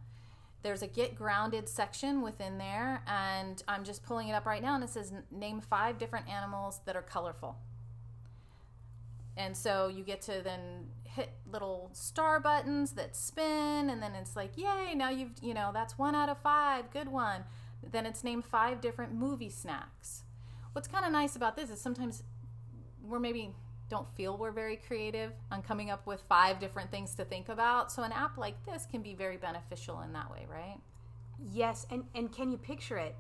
There's 0.62 0.82
a 0.82 0.86
Get 0.86 1.16
Grounded 1.16 1.68
section 1.68 2.22
within 2.22 2.58
there, 2.58 3.02
and 3.06 3.62
I'm 3.66 3.82
just 3.82 4.04
pulling 4.04 4.28
it 4.28 4.32
up 4.32 4.46
right 4.46 4.62
now, 4.62 4.76
and 4.76 4.84
it 4.84 4.90
says 4.90 5.12
name 5.30 5.60
five 5.60 5.98
different 5.98 6.28
animals 6.28 6.80
that 6.86 6.94
are 6.94 7.02
colorful. 7.02 7.56
And 9.36 9.56
so 9.56 9.88
you 9.88 10.04
get 10.04 10.22
to 10.22 10.40
then 10.44 10.86
hit 11.04 11.30
little 11.50 11.90
star 11.92 12.38
buttons 12.38 12.92
that 12.92 13.16
spin, 13.16 13.90
and 13.90 14.00
then 14.00 14.14
it's 14.14 14.36
like, 14.36 14.52
yay, 14.56 14.94
now 14.94 15.10
you've, 15.10 15.32
you 15.42 15.52
know, 15.52 15.70
that's 15.74 15.98
one 15.98 16.14
out 16.14 16.28
of 16.28 16.38
five, 16.38 16.90
good 16.92 17.08
one. 17.08 17.44
Then 17.90 18.06
it's 18.06 18.22
named 18.22 18.44
five 18.44 18.80
different 18.80 19.12
movie 19.12 19.50
snacks. 19.50 20.22
What's 20.72 20.88
kind 20.88 21.04
of 21.04 21.12
nice 21.12 21.36
about 21.36 21.56
this 21.56 21.70
is 21.70 21.80
sometimes 21.80 22.22
we're 23.02 23.18
maybe 23.18 23.54
don't 23.90 24.08
feel 24.16 24.38
we're 24.38 24.52
very 24.52 24.76
creative 24.76 25.32
on 25.50 25.60
coming 25.60 25.90
up 25.90 26.06
with 26.06 26.22
five 26.26 26.58
different 26.58 26.90
things 26.90 27.14
to 27.14 27.24
think 27.26 27.50
about. 27.50 27.92
So 27.92 28.02
an 28.02 28.12
app 28.12 28.38
like 28.38 28.54
this 28.64 28.86
can 28.90 29.02
be 29.02 29.14
very 29.14 29.36
beneficial 29.36 30.00
in 30.00 30.14
that 30.14 30.30
way, 30.30 30.46
right? 30.50 30.78
Yes, 31.38 31.86
and 31.90 32.04
and 32.14 32.32
can 32.32 32.50
you 32.50 32.56
picture 32.56 32.96
it? 32.96 33.14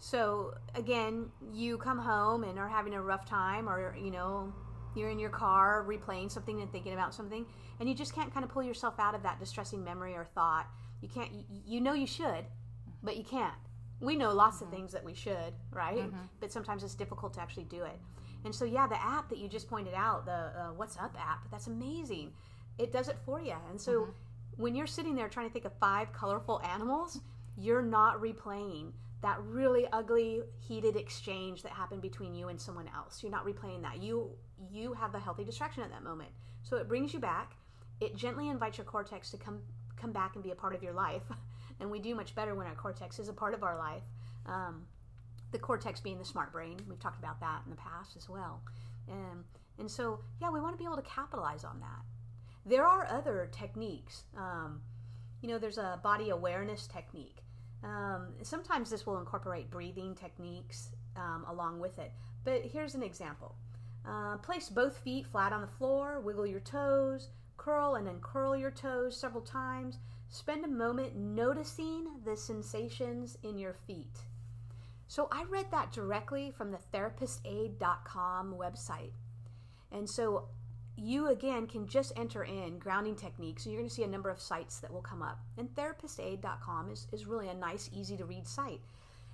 So 0.00 0.54
again, 0.74 1.30
you 1.52 1.78
come 1.78 1.98
home 1.98 2.42
and 2.42 2.58
are 2.58 2.68
having 2.68 2.94
a 2.94 3.00
rough 3.00 3.24
time, 3.24 3.68
or 3.68 3.94
you 3.96 4.10
know, 4.10 4.52
you're 4.96 5.10
in 5.10 5.20
your 5.20 5.30
car 5.30 5.86
replaying 5.88 6.32
something 6.32 6.60
and 6.60 6.72
thinking 6.72 6.94
about 6.94 7.14
something, 7.14 7.46
and 7.78 7.88
you 7.88 7.94
just 7.94 8.12
can't 8.12 8.34
kind 8.34 8.42
of 8.42 8.50
pull 8.50 8.64
yourself 8.64 8.94
out 8.98 9.14
of 9.14 9.22
that 9.22 9.38
distressing 9.38 9.84
memory 9.84 10.14
or 10.14 10.24
thought. 10.34 10.66
You 11.00 11.08
can't. 11.08 11.30
You, 11.32 11.44
you 11.64 11.80
know 11.80 11.92
you 11.92 12.08
should, 12.08 12.44
but 13.04 13.16
you 13.16 13.22
can't. 13.22 13.54
We 14.02 14.16
know 14.16 14.32
lots 14.32 14.56
mm-hmm. 14.56 14.66
of 14.66 14.70
things 14.70 14.92
that 14.92 15.04
we 15.04 15.14
should, 15.14 15.54
right? 15.70 15.98
Mm-hmm. 15.98 16.16
But 16.40 16.52
sometimes 16.52 16.82
it's 16.82 16.94
difficult 16.94 17.32
to 17.34 17.40
actually 17.40 17.64
do 17.64 17.84
it. 17.84 17.98
And 18.44 18.54
so, 18.54 18.64
yeah, 18.64 18.86
the 18.86 19.00
app 19.00 19.28
that 19.30 19.38
you 19.38 19.48
just 19.48 19.68
pointed 19.68 19.94
out, 19.94 20.26
the 20.26 20.32
uh, 20.32 20.72
What's 20.76 20.98
Up 20.98 21.16
app, 21.18 21.50
that's 21.50 21.68
amazing. 21.68 22.32
It 22.78 22.92
does 22.92 23.08
it 23.08 23.16
for 23.24 23.40
you. 23.40 23.54
And 23.70 23.80
so, 23.80 23.92
mm-hmm. 23.92 24.62
when 24.62 24.74
you're 24.74 24.86
sitting 24.86 25.14
there 25.14 25.28
trying 25.28 25.46
to 25.46 25.52
think 25.52 25.64
of 25.64 25.72
five 25.78 26.12
colorful 26.12 26.60
animals, 26.64 27.20
you're 27.56 27.82
not 27.82 28.20
replaying 28.20 28.92
that 29.22 29.40
really 29.42 29.86
ugly 29.92 30.42
heated 30.58 30.96
exchange 30.96 31.62
that 31.62 31.72
happened 31.72 32.02
between 32.02 32.34
you 32.34 32.48
and 32.48 32.60
someone 32.60 32.88
else 32.94 33.22
you're 33.22 33.32
not 33.32 33.46
replaying 33.46 33.82
that 33.82 34.02
you 34.02 34.30
you 34.70 34.92
have 34.92 35.14
a 35.14 35.20
healthy 35.20 35.44
distraction 35.44 35.82
at 35.82 35.90
that 35.90 36.02
moment 36.02 36.30
so 36.62 36.76
it 36.76 36.88
brings 36.88 37.14
you 37.14 37.20
back 37.20 37.52
it 38.00 38.16
gently 38.16 38.48
invites 38.48 38.78
your 38.78 38.84
cortex 38.84 39.30
to 39.30 39.36
come 39.36 39.60
come 39.96 40.12
back 40.12 40.34
and 40.34 40.42
be 40.42 40.50
a 40.50 40.54
part 40.54 40.74
of 40.74 40.82
your 40.82 40.92
life 40.92 41.22
and 41.80 41.90
we 41.90 41.98
do 41.98 42.14
much 42.14 42.34
better 42.34 42.54
when 42.54 42.66
our 42.66 42.74
cortex 42.74 43.18
is 43.18 43.28
a 43.28 43.32
part 43.32 43.54
of 43.54 43.62
our 43.62 43.76
life 43.76 44.02
um, 44.46 44.86
the 45.52 45.58
cortex 45.58 46.00
being 46.00 46.18
the 46.18 46.24
smart 46.24 46.52
brain. 46.52 46.78
We've 46.88 46.98
talked 46.98 47.18
about 47.18 47.40
that 47.40 47.62
in 47.64 47.70
the 47.70 47.76
past 47.76 48.16
as 48.16 48.28
well. 48.28 48.62
Um, 49.10 49.44
and 49.78 49.90
so, 49.90 50.20
yeah, 50.40 50.50
we 50.50 50.60
want 50.60 50.74
to 50.74 50.78
be 50.78 50.84
able 50.84 50.96
to 50.96 51.02
capitalize 51.02 51.64
on 51.64 51.80
that. 51.80 52.02
There 52.64 52.86
are 52.86 53.06
other 53.06 53.48
techniques. 53.52 54.24
Um, 54.36 54.80
you 55.40 55.48
know, 55.48 55.58
there's 55.58 55.78
a 55.78 56.00
body 56.02 56.30
awareness 56.30 56.86
technique. 56.86 57.38
Um, 57.84 58.28
sometimes 58.42 58.90
this 58.90 59.06
will 59.06 59.18
incorporate 59.18 59.70
breathing 59.70 60.14
techniques 60.14 60.90
um, 61.16 61.44
along 61.48 61.80
with 61.80 61.98
it. 61.98 62.12
But 62.44 62.62
here's 62.64 62.94
an 62.94 63.02
example 63.02 63.56
uh, 64.08 64.36
place 64.38 64.68
both 64.68 64.96
feet 64.98 65.26
flat 65.26 65.52
on 65.52 65.60
the 65.60 65.66
floor, 65.66 66.20
wiggle 66.20 66.46
your 66.46 66.60
toes, 66.60 67.28
curl 67.56 67.96
and 67.96 68.08
uncurl 68.08 68.56
your 68.56 68.70
toes 68.70 69.16
several 69.16 69.42
times. 69.42 69.98
Spend 70.32 70.64
a 70.64 70.68
moment 70.68 71.14
noticing 71.14 72.06
the 72.24 72.38
sensations 72.38 73.36
in 73.42 73.58
your 73.58 73.74
feet. 73.74 74.20
So 75.06 75.28
I 75.30 75.44
read 75.44 75.66
that 75.72 75.92
directly 75.92 76.50
from 76.50 76.70
the 76.70 76.78
therapistaid.com 76.90 78.54
website. 78.54 79.10
And 79.90 80.08
so 80.08 80.48
you 80.96 81.28
again 81.28 81.66
can 81.66 81.86
just 81.86 82.14
enter 82.16 82.44
in 82.44 82.78
grounding 82.78 83.14
techniques 83.14 83.66
and 83.66 83.74
you're 83.74 83.82
going 83.82 83.90
to 83.90 83.94
see 83.94 84.04
a 84.04 84.08
number 84.08 84.30
of 84.30 84.40
sites 84.40 84.80
that 84.80 84.90
will 84.90 85.02
come 85.02 85.20
up. 85.20 85.38
And 85.58 85.68
therapistaid.com 85.74 86.90
is, 86.90 87.08
is 87.12 87.26
really 87.26 87.48
a 87.48 87.54
nice, 87.54 87.90
easy 87.92 88.16
to 88.16 88.24
read 88.24 88.48
site. 88.48 88.80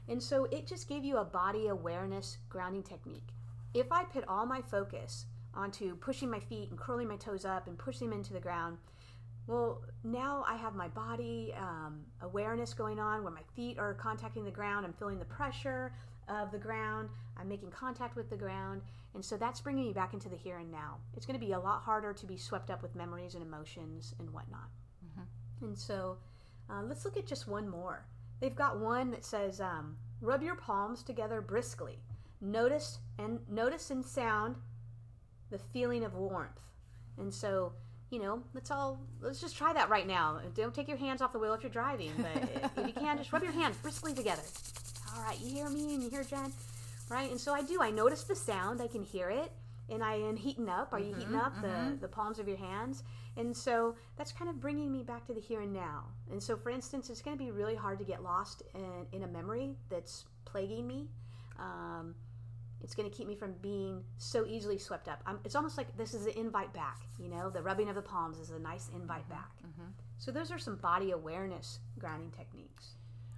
And 0.08 0.20
so 0.20 0.46
it 0.46 0.66
just 0.66 0.88
gave 0.88 1.04
you 1.04 1.18
a 1.18 1.24
body 1.24 1.68
awareness 1.68 2.38
grounding 2.48 2.82
technique. 2.82 3.28
If 3.72 3.92
I 3.92 4.02
put 4.02 4.26
all 4.26 4.46
my 4.46 4.62
focus 4.62 5.26
onto 5.54 5.94
pushing 5.94 6.28
my 6.28 6.40
feet 6.40 6.70
and 6.70 6.78
curling 6.78 7.06
my 7.06 7.16
toes 7.16 7.44
up 7.44 7.68
and 7.68 7.78
pushing 7.78 8.10
them 8.10 8.18
into 8.18 8.32
the 8.32 8.40
ground, 8.40 8.78
well, 9.48 9.80
now 10.04 10.44
I 10.46 10.56
have 10.56 10.74
my 10.74 10.88
body 10.88 11.54
um, 11.58 12.00
awareness 12.20 12.74
going 12.74 13.00
on 13.00 13.22
where 13.24 13.32
my 13.32 13.42
feet 13.56 13.78
are 13.78 13.94
contacting 13.94 14.44
the 14.44 14.50
ground. 14.50 14.84
I'm 14.84 14.92
feeling 14.92 15.18
the 15.18 15.24
pressure 15.24 15.94
of 16.28 16.52
the 16.52 16.58
ground. 16.58 17.08
I'm 17.40 17.48
making 17.48 17.70
contact 17.70 18.14
with 18.14 18.28
the 18.28 18.36
ground. 18.36 18.82
And 19.14 19.24
so 19.24 19.38
that's 19.38 19.58
bringing 19.62 19.86
me 19.86 19.94
back 19.94 20.12
into 20.12 20.28
the 20.28 20.36
here 20.36 20.58
and 20.58 20.70
now. 20.70 20.98
It's 21.16 21.24
going 21.24 21.40
to 21.40 21.44
be 21.44 21.52
a 21.52 21.58
lot 21.58 21.80
harder 21.80 22.12
to 22.12 22.26
be 22.26 22.36
swept 22.36 22.68
up 22.68 22.82
with 22.82 22.94
memories 22.94 23.34
and 23.34 23.42
emotions 23.42 24.14
and 24.18 24.30
whatnot. 24.34 24.68
Mm-hmm. 25.02 25.64
And 25.64 25.78
so 25.78 26.18
uh, 26.68 26.82
let's 26.82 27.06
look 27.06 27.16
at 27.16 27.26
just 27.26 27.48
one 27.48 27.66
more. 27.66 28.04
They've 28.40 28.54
got 28.54 28.78
one 28.78 29.10
that 29.12 29.24
says, 29.24 29.62
um, 29.62 29.96
rub 30.20 30.42
your 30.42 30.56
palms 30.56 31.02
together 31.02 31.40
briskly. 31.40 31.98
Notice 32.42 32.98
and 33.18 33.40
notice 33.48 33.90
and 33.90 34.04
sound 34.04 34.56
the 35.50 35.58
feeling 35.58 36.04
of 36.04 36.14
warmth. 36.14 36.60
And 37.16 37.32
so 37.32 37.72
you 38.10 38.18
know, 38.20 38.42
let's 38.54 38.70
all 38.70 39.00
let's 39.20 39.40
just 39.40 39.56
try 39.56 39.72
that 39.72 39.88
right 39.88 40.06
now. 40.06 40.40
Don't 40.54 40.74
take 40.74 40.88
your 40.88 40.96
hands 40.96 41.20
off 41.20 41.32
the 41.32 41.38
wheel 41.38 41.54
if 41.54 41.62
you're 41.62 41.70
driving, 41.70 42.12
but 42.16 42.72
if 42.78 42.86
you 42.86 42.92
can, 42.92 43.18
just 43.18 43.32
rub 43.32 43.42
your 43.42 43.52
hands 43.52 43.76
briskly 43.76 44.14
together. 44.14 44.42
All 45.14 45.22
right, 45.22 45.38
you 45.40 45.52
hear 45.52 45.68
me 45.68 45.94
and 45.94 46.02
you 46.02 46.10
hear 46.10 46.24
Jen, 46.24 46.52
right? 47.10 47.30
And 47.30 47.40
so 47.40 47.52
I 47.52 47.62
do. 47.62 47.82
I 47.82 47.90
notice 47.90 48.24
the 48.24 48.36
sound. 48.36 48.80
I 48.80 48.86
can 48.86 49.02
hear 49.02 49.28
it, 49.30 49.52
and 49.90 50.02
I 50.02 50.14
am 50.14 50.36
heating 50.36 50.68
up. 50.68 50.92
Are 50.92 50.98
you 50.98 51.12
mm-hmm, 51.12 51.20
heating 51.20 51.36
up 51.36 51.54
mm-hmm. 51.56 51.90
the 51.90 51.96
the 52.00 52.08
palms 52.08 52.38
of 52.38 52.48
your 52.48 52.58
hands? 52.58 53.02
And 53.36 53.56
so 53.56 53.94
that's 54.16 54.32
kind 54.32 54.50
of 54.50 54.60
bringing 54.60 54.90
me 54.90 55.04
back 55.04 55.26
to 55.26 55.34
the 55.34 55.40
here 55.40 55.60
and 55.60 55.72
now. 55.72 56.04
And 56.30 56.42
so, 56.42 56.56
for 56.56 56.70
instance, 56.70 57.08
it's 57.08 57.22
going 57.22 57.38
to 57.38 57.42
be 57.42 57.52
really 57.52 57.76
hard 57.76 57.98
to 58.00 58.04
get 58.04 58.22
lost 58.24 58.62
in, 58.74 59.06
in 59.12 59.22
a 59.22 59.28
memory 59.28 59.76
that's 59.88 60.24
plaguing 60.44 60.88
me. 60.88 61.08
Um, 61.58 62.14
it's 62.82 62.94
going 62.94 63.08
to 63.10 63.16
keep 63.16 63.26
me 63.26 63.34
from 63.34 63.54
being 63.60 64.02
so 64.18 64.46
easily 64.46 64.78
swept 64.78 65.08
up. 65.08 65.22
I'm, 65.26 65.40
it's 65.44 65.54
almost 65.54 65.76
like 65.76 65.96
this 65.96 66.14
is 66.14 66.26
an 66.26 66.32
invite 66.36 66.72
back. 66.72 67.00
You 67.18 67.28
know, 67.28 67.50
the 67.50 67.62
rubbing 67.62 67.88
of 67.88 67.94
the 67.94 68.02
palms 68.02 68.38
is 68.38 68.50
a 68.50 68.58
nice 68.58 68.88
invite 68.94 69.22
mm-hmm, 69.22 69.32
back. 69.32 69.50
Mm-hmm. 69.66 69.90
So 70.18 70.30
those 70.30 70.50
are 70.50 70.58
some 70.58 70.76
body 70.76 71.10
awareness 71.10 71.80
grounding 71.98 72.30
techniques. 72.30 72.94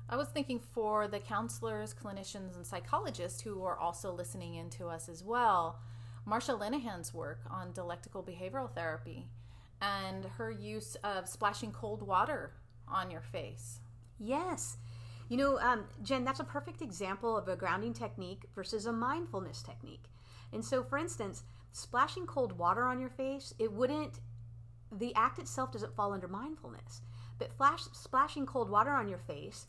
I 0.09 0.16
was 0.16 0.28
thinking 0.28 0.59
for 0.59 1.06
the 1.06 1.20
counselors, 1.20 1.94
clinicians, 1.94 2.56
and 2.56 2.66
psychologists 2.66 3.40
who 3.40 3.62
are 3.64 3.78
also 3.78 4.12
listening 4.12 4.56
in 4.56 4.68
to 4.70 4.88
us 4.88 5.09
as 5.09 5.23
well, 5.23 5.78
Marsha 6.26 6.59
Linehan's 6.59 7.14
work 7.14 7.40
on 7.49 7.73
dialectical 7.73 8.23
behavioral 8.23 8.73
therapy 8.75 9.28
and 9.80 10.25
her 10.37 10.50
use 10.50 10.97
of 11.02 11.28
splashing 11.28 11.73
cold 11.73 12.02
water 12.02 12.52
on 12.87 13.11
your 13.11 13.23
face. 13.23 13.80
Yes. 14.18 14.76
You 15.31 15.37
know, 15.37 15.61
um, 15.61 15.85
Jen, 16.03 16.25
that's 16.25 16.41
a 16.41 16.45
perfect 16.45 16.83
example 16.83 17.39
of 17.39 17.47
a 17.47 17.55
grounding 17.55 17.95
technique 17.95 18.47
versus 18.53 18.85
a 18.85 18.93
mindfulness 18.93 19.63
technique. 19.63 20.07
And 20.53 20.65
so, 20.65 20.83
for 20.83 20.99
instance, 20.99 21.45
splashing 21.71 22.27
cold 22.27 22.59
water 22.59 22.83
on 22.83 22.99
your 22.99 23.11
face, 23.11 23.55
it 23.61 23.73
wouldn't, 23.73 24.19
the 24.91 25.15
act 25.15 25.39
itself 25.39 25.71
doesn't 25.71 25.95
fall 25.95 26.13
under 26.13 26.27
mindfulness. 26.27 27.03
But 27.39 27.57
flash, 27.57 27.83
splashing 27.93 28.45
cold 28.45 28.69
water 28.69 28.91
on 28.91 29.09
your 29.09 29.21
face 29.21 29.67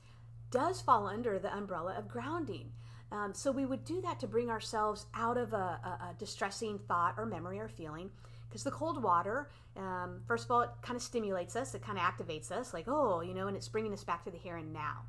does 0.50 0.82
fall 0.82 1.06
under 1.06 1.38
the 1.38 1.56
umbrella 1.56 1.94
of 1.96 2.08
grounding. 2.08 2.72
Um, 3.12 3.36
so 3.36 3.52
we 3.52 3.68
would 3.68 3.86
do 3.86 4.02
that 4.02 4.20
to 4.22 4.28
bring 4.28 4.50
ourselves 4.50 5.06
out 5.14 5.38
of 5.38 5.54
a, 5.54 5.56
a, 5.56 6.10
a 6.10 6.16
distressing 6.18 6.80
thought 6.88 7.14
or 7.20 7.28
memory 7.28 7.60
or 7.60 7.68
feeling. 7.68 8.10
Because 8.50 8.64
the 8.64 8.72
cold 8.72 9.04
water, 9.04 9.52
um, 9.78 10.22
first 10.28 10.46
of 10.46 10.52
all, 10.52 10.62
it 10.62 10.72
kind 10.82 10.98
of 10.98 11.04
stimulates 11.04 11.56
us, 11.56 11.76
it 11.76 11.84
kind 11.84 12.00
of 12.00 12.04
activates 12.04 12.52
us, 12.52 12.74
like, 12.74 12.88
oh, 12.88 13.22
you 13.22 13.36
know, 13.36 13.48
and 13.48 13.56
it's 13.56 13.70
bringing 13.70 13.94
us 13.94 14.04
back 14.04 14.24
to 14.24 14.32
the 14.32 14.38
here 14.40 14.58
and 14.58 14.74
now. 14.74 15.04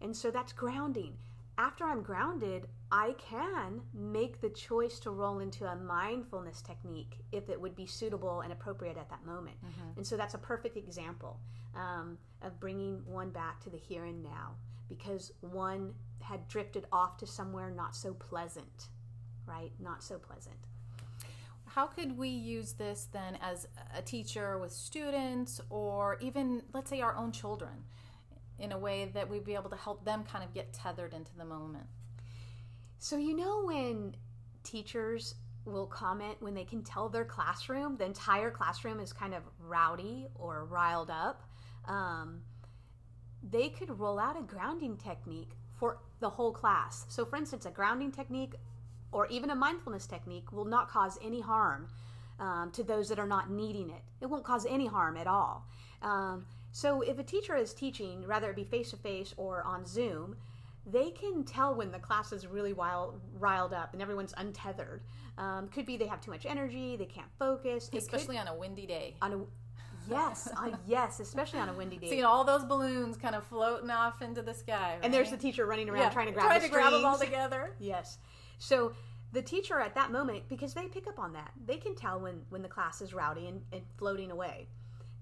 And 0.00 0.16
so 0.16 0.30
that's 0.30 0.52
grounding. 0.52 1.14
After 1.58 1.84
I'm 1.84 2.02
grounded, 2.02 2.66
I 2.90 3.14
can 3.18 3.82
make 3.92 4.40
the 4.40 4.48
choice 4.48 4.98
to 5.00 5.10
roll 5.10 5.40
into 5.40 5.66
a 5.66 5.76
mindfulness 5.76 6.62
technique 6.62 7.18
if 7.32 7.50
it 7.50 7.60
would 7.60 7.76
be 7.76 7.86
suitable 7.86 8.40
and 8.40 8.52
appropriate 8.52 8.96
at 8.96 9.10
that 9.10 9.24
moment. 9.26 9.56
Mm-hmm. 9.64 9.98
And 9.98 10.06
so 10.06 10.16
that's 10.16 10.34
a 10.34 10.38
perfect 10.38 10.76
example 10.76 11.38
um, 11.74 12.18
of 12.42 12.58
bringing 12.58 13.02
one 13.06 13.30
back 13.30 13.60
to 13.64 13.70
the 13.70 13.76
here 13.76 14.04
and 14.04 14.22
now 14.22 14.54
because 14.88 15.32
one 15.40 15.94
had 16.20 16.46
drifted 16.48 16.86
off 16.92 17.16
to 17.18 17.26
somewhere 17.26 17.70
not 17.70 17.94
so 17.94 18.14
pleasant, 18.14 18.88
right? 19.46 19.72
Not 19.78 20.02
so 20.02 20.18
pleasant. 20.18 20.56
How 21.66 21.86
could 21.86 22.18
we 22.18 22.28
use 22.28 22.72
this 22.72 23.06
then 23.12 23.38
as 23.40 23.68
a 23.96 24.02
teacher 24.02 24.58
with 24.58 24.72
students 24.72 25.60
or 25.70 26.18
even, 26.20 26.62
let's 26.72 26.90
say, 26.90 27.00
our 27.00 27.14
own 27.14 27.30
children? 27.30 27.84
In 28.60 28.72
a 28.72 28.78
way 28.78 29.10
that 29.14 29.28
we'd 29.28 29.44
be 29.44 29.54
able 29.54 29.70
to 29.70 29.76
help 29.76 30.04
them 30.04 30.24
kind 30.24 30.44
of 30.44 30.52
get 30.54 30.72
tethered 30.72 31.14
into 31.14 31.34
the 31.36 31.44
moment. 31.44 31.86
So, 32.98 33.16
you 33.16 33.34
know, 33.34 33.64
when 33.64 34.14
teachers 34.62 35.34
will 35.64 35.86
comment 35.86 36.36
when 36.40 36.54
they 36.54 36.64
can 36.64 36.82
tell 36.82 37.08
their 37.08 37.24
classroom, 37.24 37.96
the 37.96 38.04
entire 38.04 38.50
classroom 38.50 39.00
is 39.00 39.12
kind 39.12 39.34
of 39.34 39.42
rowdy 39.58 40.26
or 40.34 40.64
riled 40.64 41.10
up, 41.10 41.42
um, 41.86 42.42
they 43.42 43.68
could 43.70 43.98
roll 43.98 44.18
out 44.18 44.38
a 44.38 44.42
grounding 44.42 44.96
technique 44.96 45.52
for 45.78 45.98
the 46.20 46.28
whole 46.28 46.52
class. 46.52 47.06
So, 47.08 47.24
for 47.24 47.36
instance, 47.36 47.64
a 47.64 47.70
grounding 47.70 48.12
technique 48.12 48.54
or 49.12 49.26
even 49.28 49.50
a 49.50 49.54
mindfulness 49.54 50.06
technique 50.06 50.52
will 50.52 50.66
not 50.66 50.88
cause 50.88 51.18
any 51.24 51.40
harm 51.40 51.88
um, 52.38 52.70
to 52.72 52.82
those 52.82 53.08
that 53.08 53.18
are 53.18 53.26
not 53.26 53.50
needing 53.50 53.90
it. 53.90 54.02
It 54.20 54.26
won't 54.26 54.44
cause 54.44 54.66
any 54.68 54.86
harm 54.86 55.16
at 55.16 55.26
all. 55.26 55.66
Um, 56.02 56.46
so 56.72 57.02
if 57.02 57.18
a 57.18 57.22
teacher 57.22 57.56
is 57.56 57.74
teaching, 57.74 58.26
whether 58.26 58.50
it 58.50 58.56
be 58.56 58.64
face 58.64 58.90
to 58.90 58.96
face 58.96 59.34
or 59.36 59.62
on 59.64 59.84
Zoom, 59.86 60.36
they 60.86 61.10
can 61.10 61.44
tell 61.44 61.74
when 61.74 61.90
the 61.92 61.98
class 61.98 62.32
is 62.32 62.46
really 62.46 62.72
wild, 62.72 63.20
riled 63.38 63.72
up 63.72 63.92
and 63.92 64.00
everyone's 64.00 64.34
untethered. 64.36 65.02
Um, 65.38 65.68
could 65.68 65.86
be 65.86 65.96
they 65.96 66.06
have 66.06 66.20
too 66.20 66.30
much 66.30 66.46
energy, 66.46 66.96
they 66.96 67.06
can't 67.06 67.30
focus, 67.38 67.90
especially 67.92 68.36
could, 68.36 68.48
on 68.48 68.48
a 68.48 68.54
windy 68.56 68.86
day. 68.86 69.16
On 69.22 69.32
a 69.32 69.40
yes, 70.08 70.48
uh, 70.56 70.70
yes, 70.86 71.20
especially 71.20 71.60
on 71.60 71.68
a 71.68 71.72
windy 71.74 71.98
day. 71.98 72.08
Seeing 72.10 72.24
all 72.24 72.44
those 72.44 72.64
balloons 72.64 73.16
kind 73.16 73.34
of 73.34 73.44
floating 73.44 73.90
off 73.90 74.22
into 74.22 74.42
the 74.42 74.54
sky. 74.54 74.98
and 75.02 75.12
there's 75.12 75.30
the 75.30 75.36
teacher 75.36 75.66
running 75.66 75.88
around 75.88 76.02
Yeah, 76.02 76.10
trying 76.10 76.26
to 76.26 76.32
grab 76.32 76.46
trying 76.46 76.60
the 76.60 76.68
to 76.68 76.72
grab 76.72 76.92
them 76.92 77.04
all 77.04 77.18
together. 77.18 77.74
Yes. 77.80 78.18
So 78.58 78.92
the 79.32 79.42
teacher 79.42 79.80
at 79.80 79.94
that 79.94 80.10
moment, 80.12 80.44
because 80.48 80.74
they 80.74 80.86
pick 80.86 81.06
up 81.06 81.18
on 81.18 81.32
that, 81.34 81.52
they 81.66 81.76
can 81.76 81.94
tell 81.94 82.20
when, 82.20 82.42
when 82.50 82.62
the 82.62 82.68
class 82.68 83.00
is 83.00 83.14
rowdy 83.14 83.46
and, 83.46 83.62
and 83.72 83.82
floating 83.96 84.30
away. 84.30 84.68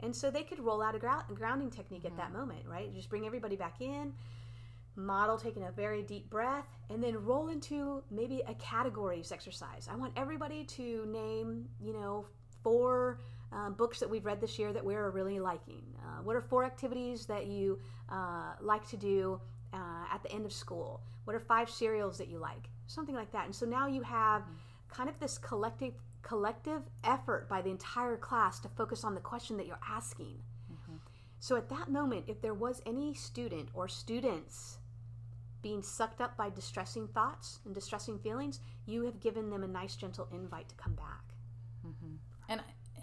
And 0.00 0.14
so 0.14 0.30
they 0.30 0.42
could 0.42 0.60
roll 0.60 0.80
out 0.80 0.94
a, 0.94 0.98
grou- 0.98 1.28
a 1.28 1.34
grounding 1.34 1.70
technique 1.70 2.04
at 2.04 2.16
that 2.16 2.32
moment, 2.32 2.60
right? 2.66 2.94
Just 2.94 3.08
bring 3.08 3.26
everybody 3.26 3.56
back 3.56 3.80
in, 3.80 4.12
model 4.96 5.36
taking 5.36 5.64
a 5.64 5.70
very 5.72 6.02
deep 6.02 6.30
breath, 6.30 6.66
and 6.90 7.02
then 7.02 7.16
roll 7.24 7.48
into 7.48 8.02
maybe 8.10 8.42
a 8.46 8.54
categories 8.54 9.32
exercise. 9.32 9.88
I 9.90 9.96
want 9.96 10.12
everybody 10.16 10.64
to 10.64 11.06
name, 11.06 11.68
you 11.80 11.92
know, 11.92 12.26
four 12.62 13.18
um, 13.52 13.74
books 13.74 13.98
that 14.00 14.10
we've 14.10 14.26
read 14.26 14.40
this 14.40 14.58
year 14.58 14.72
that 14.72 14.84
we're 14.84 15.10
really 15.10 15.40
liking. 15.40 15.82
Uh, 15.98 16.22
what 16.22 16.36
are 16.36 16.40
four 16.40 16.64
activities 16.64 17.26
that 17.26 17.46
you 17.46 17.78
uh, 18.10 18.52
like 18.60 18.86
to 18.88 18.96
do 18.96 19.40
uh, 19.72 20.04
at 20.12 20.22
the 20.22 20.30
end 20.32 20.44
of 20.44 20.52
school? 20.52 21.00
What 21.24 21.34
are 21.34 21.40
five 21.40 21.70
cereals 21.70 22.18
that 22.18 22.28
you 22.28 22.38
like? 22.38 22.68
Something 22.86 23.14
like 23.14 23.32
that. 23.32 23.46
And 23.46 23.54
so 23.54 23.66
now 23.66 23.86
you 23.86 24.02
have 24.02 24.42
kind 24.88 25.08
of 25.08 25.18
this 25.20 25.38
collective 25.38 25.94
collective 26.22 26.82
effort 27.04 27.48
by 27.48 27.62
the 27.62 27.70
entire 27.70 28.16
class 28.16 28.58
to 28.60 28.68
focus 28.68 29.04
on 29.04 29.14
the 29.14 29.20
question 29.20 29.56
that 29.56 29.66
you're 29.66 29.78
asking. 29.88 30.36
Mm-hmm. 30.70 30.96
So 31.38 31.56
at 31.56 31.68
that 31.70 31.90
moment, 31.90 32.24
if 32.26 32.42
there 32.42 32.54
was 32.54 32.82
any 32.84 33.14
student 33.14 33.68
or 33.72 33.88
students 33.88 34.78
being 35.62 35.82
sucked 35.82 36.20
up 36.20 36.36
by 36.36 36.50
distressing 36.50 37.08
thoughts 37.08 37.60
and 37.64 37.74
distressing 37.74 38.18
feelings, 38.18 38.60
you 38.86 39.04
have 39.04 39.20
given 39.20 39.50
them 39.50 39.62
a 39.62 39.68
nice, 39.68 39.96
gentle 39.96 40.28
invite 40.32 40.68
to 40.68 40.74
come 40.74 40.94
back. 40.94 41.34
Mm-hmm. 41.86 42.14
And, 42.48 42.60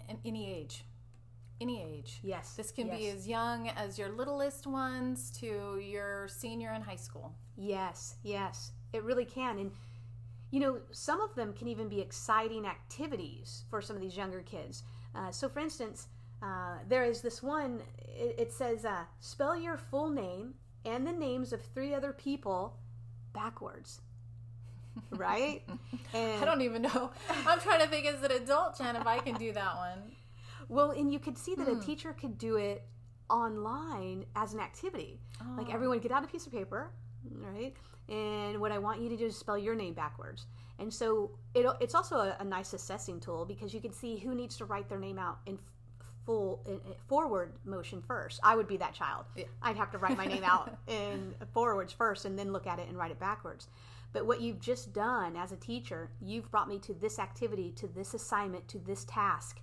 and 0.08 0.18
any 0.24 0.50
age. 0.50 0.84
Any 1.60 1.82
age. 1.82 2.20
Yes. 2.22 2.54
This 2.54 2.70
can 2.70 2.88
be 2.88 3.08
as 3.08 3.26
young 3.26 3.70
as 3.70 3.98
your 3.98 4.10
littlest 4.10 4.66
ones 4.66 5.30
to 5.40 5.80
your 5.82 6.28
senior 6.28 6.72
in 6.74 6.82
high 6.82 6.96
school. 6.96 7.32
Yes, 7.56 8.16
yes, 8.22 8.72
it 8.92 9.02
really 9.02 9.24
can. 9.24 9.58
And, 9.58 9.72
you 10.50 10.60
know, 10.60 10.78
some 10.90 11.20
of 11.20 11.34
them 11.34 11.52
can 11.52 11.68
even 11.68 11.88
be 11.88 12.00
exciting 12.00 12.66
activities 12.66 13.64
for 13.70 13.80
some 13.80 13.96
of 13.96 14.02
these 14.02 14.16
younger 14.16 14.42
kids. 14.42 14.82
Uh, 15.14 15.30
so, 15.30 15.48
for 15.48 15.60
instance, 15.60 16.08
uh, 16.42 16.78
there 16.88 17.04
is 17.04 17.20
this 17.20 17.42
one, 17.42 17.80
it, 17.98 18.34
it 18.38 18.52
says, 18.52 18.84
uh, 18.84 19.04
spell 19.20 19.56
your 19.58 19.76
full 19.76 20.10
name 20.10 20.54
and 20.84 21.06
the 21.06 21.12
names 21.12 21.52
of 21.52 21.60
three 21.62 21.94
other 21.94 22.12
people 22.12 22.76
backwards. 23.32 24.00
right? 25.10 25.62
And, 26.14 26.42
I 26.42 26.44
don't 26.44 26.62
even 26.62 26.82
know. 26.82 27.10
I'm 27.46 27.60
trying 27.60 27.80
to 27.80 27.86
think 27.86 28.06
as 28.06 28.22
an 28.22 28.32
adult, 28.32 28.78
Jen, 28.78 28.96
if 28.96 29.06
I 29.06 29.18
can 29.18 29.34
do 29.34 29.52
that 29.52 29.76
one. 29.76 30.12
Well, 30.68 30.90
and 30.92 31.12
you 31.12 31.18
could 31.18 31.36
see 31.38 31.54
that 31.54 31.68
a 31.68 31.78
teacher 31.80 32.12
could 32.12 32.38
do 32.38 32.56
it 32.56 32.82
online 33.28 34.24
as 34.34 34.54
an 34.54 34.60
activity. 34.60 35.20
Like 35.56 35.68
Oh. 35.68 35.72
everyone 35.72 35.98
get 35.98 36.12
out 36.12 36.24
a 36.24 36.26
piece 36.26 36.46
of 36.46 36.52
paper, 36.52 36.90
right? 37.30 37.74
And 38.08 38.60
what 38.60 38.72
I 38.72 38.78
want 38.78 39.00
you 39.00 39.08
to 39.08 39.16
do 39.16 39.26
is 39.26 39.36
spell 39.36 39.58
your 39.58 39.74
name 39.74 39.94
backwards. 39.94 40.46
And 40.78 40.92
so 40.92 41.30
it, 41.54 41.66
it's 41.80 41.94
also 41.94 42.16
a, 42.16 42.36
a 42.38 42.44
nice 42.44 42.72
assessing 42.72 43.20
tool 43.20 43.44
because 43.44 43.74
you 43.74 43.80
can 43.80 43.92
see 43.92 44.16
who 44.16 44.34
needs 44.34 44.56
to 44.58 44.64
write 44.64 44.88
their 44.88 44.98
name 44.98 45.18
out 45.18 45.38
in 45.46 45.58
full 46.24 46.62
in, 46.66 46.74
in 46.74 46.94
forward 47.08 47.52
motion 47.64 48.02
first. 48.02 48.40
I 48.42 48.56
would 48.56 48.68
be 48.68 48.76
that 48.76 48.94
child. 48.94 49.24
Yeah. 49.34 49.44
I'd 49.62 49.76
have 49.76 49.90
to 49.92 49.98
write 49.98 50.16
my 50.16 50.26
name 50.26 50.44
out 50.46 50.76
in 50.86 51.34
forwards 51.52 51.92
first 51.92 52.24
and 52.24 52.38
then 52.38 52.52
look 52.52 52.66
at 52.66 52.78
it 52.78 52.88
and 52.88 52.96
write 52.96 53.10
it 53.10 53.18
backwards. 53.18 53.68
But 54.12 54.26
what 54.26 54.40
you've 54.40 54.60
just 54.60 54.92
done 54.92 55.36
as 55.36 55.52
a 55.52 55.56
teacher, 55.56 56.10
you've 56.22 56.50
brought 56.50 56.68
me 56.68 56.78
to 56.80 56.94
this 56.94 57.18
activity, 57.18 57.72
to 57.76 57.86
this 57.88 58.14
assignment, 58.14 58.68
to 58.68 58.78
this 58.78 59.04
task 59.04 59.60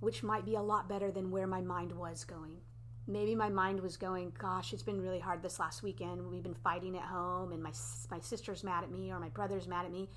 which 0.00 0.22
might 0.22 0.44
be 0.44 0.54
a 0.54 0.62
lot 0.62 0.88
better 0.88 1.10
than 1.10 1.30
where 1.30 1.46
my 1.46 1.60
mind 1.60 1.92
was 1.92 2.24
going. 2.24 2.56
Maybe 3.10 3.34
my 3.34 3.48
mind 3.48 3.80
was 3.80 3.96
going, 3.96 4.32
gosh, 4.38 4.74
it's 4.74 4.82
been 4.82 5.00
really 5.00 5.18
hard 5.18 5.42
this 5.42 5.58
last 5.58 5.82
weekend. 5.82 6.30
We've 6.30 6.42
been 6.42 6.52
fighting 6.52 6.94
at 6.94 7.04
home, 7.04 7.52
and 7.52 7.62
my, 7.62 7.72
my 8.10 8.20
sister's 8.20 8.62
mad 8.62 8.84
at 8.84 8.90
me, 8.90 9.10
or 9.10 9.18
my 9.18 9.30
brother's 9.30 9.66
mad 9.66 9.86
at 9.86 9.90
me. 9.90 10.10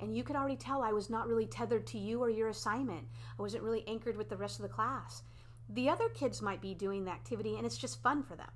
And 0.00 0.16
you 0.16 0.24
could 0.24 0.34
already 0.34 0.56
tell 0.56 0.82
I 0.82 0.92
was 0.92 1.10
not 1.10 1.28
really 1.28 1.46
tethered 1.46 1.86
to 1.88 1.98
you 1.98 2.22
or 2.22 2.30
your 2.30 2.48
assignment. 2.48 3.06
I 3.38 3.42
wasn't 3.42 3.64
really 3.64 3.86
anchored 3.86 4.16
with 4.16 4.30
the 4.30 4.36
rest 4.38 4.58
of 4.58 4.62
the 4.62 4.74
class. 4.74 5.22
The 5.68 5.90
other 5.90 6.08
kids 6.08 6.40
might 6.40 6.62
be 6.62 6.72
doing 6.72 7.04
the 7.04 7.10
activity, 7.10 7.56
and 7.56 7.66
it's 7.66 7.76
just 7.76 8.02
fun 8.02 8.22
for 8.22 8.34
them. 8.34 8.50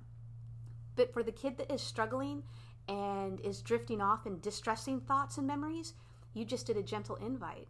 But 0.95 1.13
for 1.13 1.21
the 1.21 1.31
kid 1.31 1.57
that 1.57 1.71
is 1.71 1.81
struggling 1.81 2.41
and 2.87 3.39
is 3.41 3.61
drifting 3.61 4.01
off 4.01 4.25
in 4.25 4.39
distressing 4.39 5.01
thoughts 5.01 5.37
and 5.37 5.45
memories, 5.45 5.93
you 6.33 6.45
just 6.45 6.65
did 6.65 6.77
a 6.77 6.83
gentle 6.83 7.17
invite. 7.17 7.67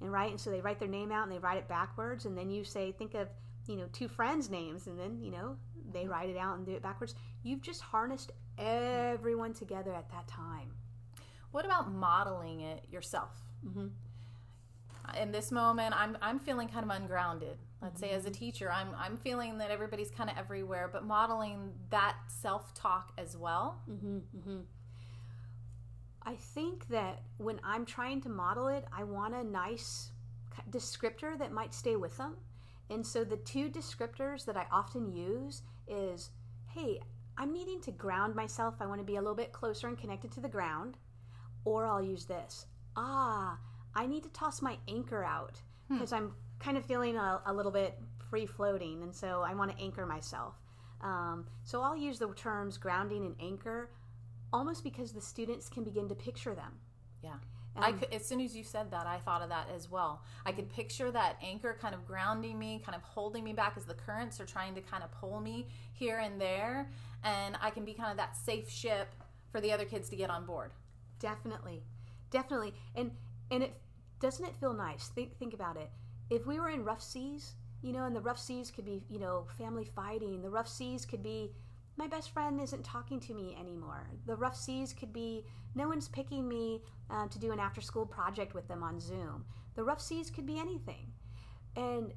And 0.00 0.10
right, 0.10 0.30
and 0.30 0.40
so 0.40 0.50
they 0.50 0.62
write 0.62 0.78
their 0.78 0.88
name 0.88 1.12
out 1.12 1.24
and 1.24 1.32
they 1.32 1.38
write 1.38 1.58
it 1.58 1.68
backwards, 1.68 2.24
and 2.24 2.36
then 2.36 2.48
you 2.48 2.64
say, 2.64 2.92
think 2.92 3.14
of, 3.14 3.28
you 3.68 3.76
know, 3.76 3.86
two 3.92 4.08
friends' 4.08 4.50
names, 4.50 4.86
and 4.86 4.98
then, 4.98 5.20
you 5.20 5.30
know, 5.30 5.56
they 5.92 6.06
write 6.06 6.28
it 6.28 6.36
out 6.36 6.56
and 6.56 6.66
do 6.66 6.72
it 6.72 6.82
backwards. 6.82 7.14
You've 7.42 7.62
just 7.62 7.80
harnessed 7.80 8.32
everyone 8.58 9.52
together 9.54 9.94
at 9.94 10.10
that 10.10 10.26
time. 10.26 10.72
What 11.52 11.64
about 11.64 11.90
modeling 11.92 12.60
it 12.60 12.86
yourself? 12.90 13.36
Mhm. 13.64 13.90
In 15.16 15.30
this 15.30 15.52
moment, 15.52 15.94
I'm 15.96 16.18
I'm 16.20 16.38
feeling 16.38 16.68
kind 16.68 16.84
of 16.84 16.90
ungrounded. 16.90 17.58
Let's 17.80 18.00
say 18.00 18.08
Mm-hmm. 18.08 18.16
as 18.16 18.26
a 18.26 18.30
teacher, 18.30 18.70
I'm 18.72 18.88
I'm 18.96 19.16
feeling 19.16 19.58
that 19.58 19.70
everybody's 19.70 20.10
kind 20.10 20.28
of 20.28 20.36
everywhere, 20.36 20.88
but 20.92 21.04
modeling 21.04 21.72
that 21.90 22.16
self 22.26 22.74
talk 22.74 23.12
as 23.16 23.36
well. 23.36 23.80
Mm-hmm, 23.88 24.16
mm-hmm. 24.36 24.60
I 26.22 26.34
think 26.34 26.88
that 26.88 27.22
when 27.38 27.60
I'm 27.62 27.86
trying 27.86 28.20
to 28.22 28.28
model 28.28 28.66
it, 28.66 28.84
I 28.92 29.04
want 29.04 29.34
a 29.34 29.44
nice 29.44 30.10
descriptor 30.70 31.38
that 31.38 31.52
might 31.52 31.72
stay 31.72 31.94
with 31.94 32.16
them. 32.16 32.36
And 32.90 33.06
so 33.06 33.24
the 33.24 33.36
two 33.36 33.68
descriptors 33.68 34.44
that 34.44 34.56
I 34.56 34.66
often 34.70 35.10
use 35.10 35.62
is, 35.88 36.30
hey, 36.68 37.00
I'm 37.36 37.52
needing 37.52 37.80
to 37.82 37.90
ground 37.90 38.34
myself. 38.34 38.76
I 38.80 38.86
want 38.86 39.00
to 39.00 39.04
be 39.04 39.16
a 39.16 39.20
little 39.20 39.34
bit 39.34 39.52
closer 39.52 39.88
and 39.88 39.98
connected 39.98 40.32
to 40.32 40.40
the 40.40 40.48
ground. 40.48 40.96
Or 41.64 41.86
I'll 41.86 42.02
use 42.02 42.26
this. 42.26 42.66
Ah, 42.96 43.58
I 43.94 44.06
need 44.06 44.22
to 44.22 44.28
toss 44.30 44.62
my 44.62 44.78
anchor 44.88 45.24
out 45.24 45.60
because 45.88 46.12
I'm 46.12 46.32
kind 46.58 46.76
of 46.76 46.84
feeling 46.84 47.16
a, 47.16 47.42
a 47.46 47.52
little 47.52 47.72
bit 47.72 47.98
free 48.30 48.46
floating. 48.46 49.02
And 49.02 49.14
so 49.14 49.42
I 49.46 49.54
want 49.54 49.76
to 49.76 49.82
anchor 49.82 50.06
myself. 50.06 50.54
Um, 51.00 51.46
so 51.64 51.82
I'll 51.82 51.96
use 51.96 52.18
the 52.18 52.32
terms 52.34 52.78
grounding 52.78 53.26
and 53.26 53.34
anchor 53.40 53.90
almost 54.52 54.84
because 54.84 55.12
the 55.12 55.20
students 55.20 55.68
can 55.68 55.84
begin 55.84 56.08
to 56.08 56.14
picture 56.14 56.54
them. 56.54 56.72
Yeah. 57.22 57.36
I 57.78 57.90
Um, 57.90 57.98
could, 57.98 58.12
as 58.12 58.26
soon 58.26 58.40
as 58.40 58.56
you 58.56 58.64
said 58.64 58.90
that, 58.90 59.06
I 59.06 59.18
thought 59.18 59.42
of 59.42 59.48
that 59.50 59.68
as 59.74 59.90
well. 59.90 60.22
I 60.44 60.52
could 60.52 60.68
picture 60.70 61.10
that 61.10 61.36
anchor 61.42 61.76
kind 61.80 61.94
of 61.94 62.06
grounding 62.06 62.58
me, 62.58 62.80
kind 62.84 62.96
of 62.96 63.02
holding 63.02 63.44
me 63.44 63.52
back 63.52 63.76
as 63.76 63.84
the 63.84 63.94
currents 63.94 64.40
are 64.40 64.46
trying 64.46 64.74
to 64.74 64.80
kind 64.80 65.02
of 65.02 65.10
pull 65.12 65.40
me 65.40 65.68
here 65.92 66.18
and 66.18 66.40
there, 66.40 66.90
and 67.22 67.56
I 67.60 67.70
can 67.70 67.84
be 67.84 67.94
kind 67.94 68.10
of 68.10 68.16
that 68.16 68.36
safe 68.36 68.70
ship 68.70 69.08
for 69.50 69.60
the 69.60 69.72
other 69.72 69.84
kids 69.84 70.08
to 70.10 70.16
get 70.16 70.30
on 70.30 70.46
board. 70.46 70.72
Definitely, 71.18 71.82
definitely, 72.30 72.74
and 72.94 73.10
and 73.50 73.62
it 73.62 73.80
doesn't 74.20 74.44
it 74.44 74.56
feel 74.56 74.72
nice? 74.72 75.08
Think 75.08 75.36
think 75.38 75.54
about 75.54 75.76
it. 75.76 75.90
If 76.30 76.46
we 76.46 76.58
were 76.58 76.68
in 76.70 76.84
rough 76.84 77.02
seas, 77.02 77.54
you 77.82 77.92
know, 77.92 78.04
and 78.04 78.16
the 78.16 78.20
rough 78.20 78.38
seas 78.38 78.70
could 78.70 78.84
be 78.84 79.02
you 79.08 79.18
know 79.18 79.46
family 79.58 79.84
fighting. 79.84 80.42
The 80.42 80.50
rough 80.50 80.68
seas 80.68 81.06
could 81.06 81.22
be 81.22 81.52
my 81.96 82.06
best 82.06 82.30
friend 82.30 82.60
isn't 82.60 82.84
talking 82.84 83.20
to 83.20 83.34
me 83.34 83.56
anymore. 83.58 84.08
The 84.26 84.36
rough 84.36 84.56
seas 84.56 84.92
could 84.92 85.12
be 85.12 85.44
no 85.74 85.88
one's 85.88 86.08
picking 86.08 86.48
me 86.48 86.82
uh, 87.10 87.28
to 87.28 87.38
do 87.38 87.52
an 87.52 87.60
after 87.60 87.80
school 87.80 88.06
project 88.06 88.54
with 88.54 88.68
them 88.68 88.82
on 88.82 89.00
Zoom. 89.00 89.44
The 89.74 89.84
rough 89.84 90.00
seas 90.00 90.30
could 90.30 90.46
be 90.46 90.58
anything, 90.58 91.12
and 91.74 92.12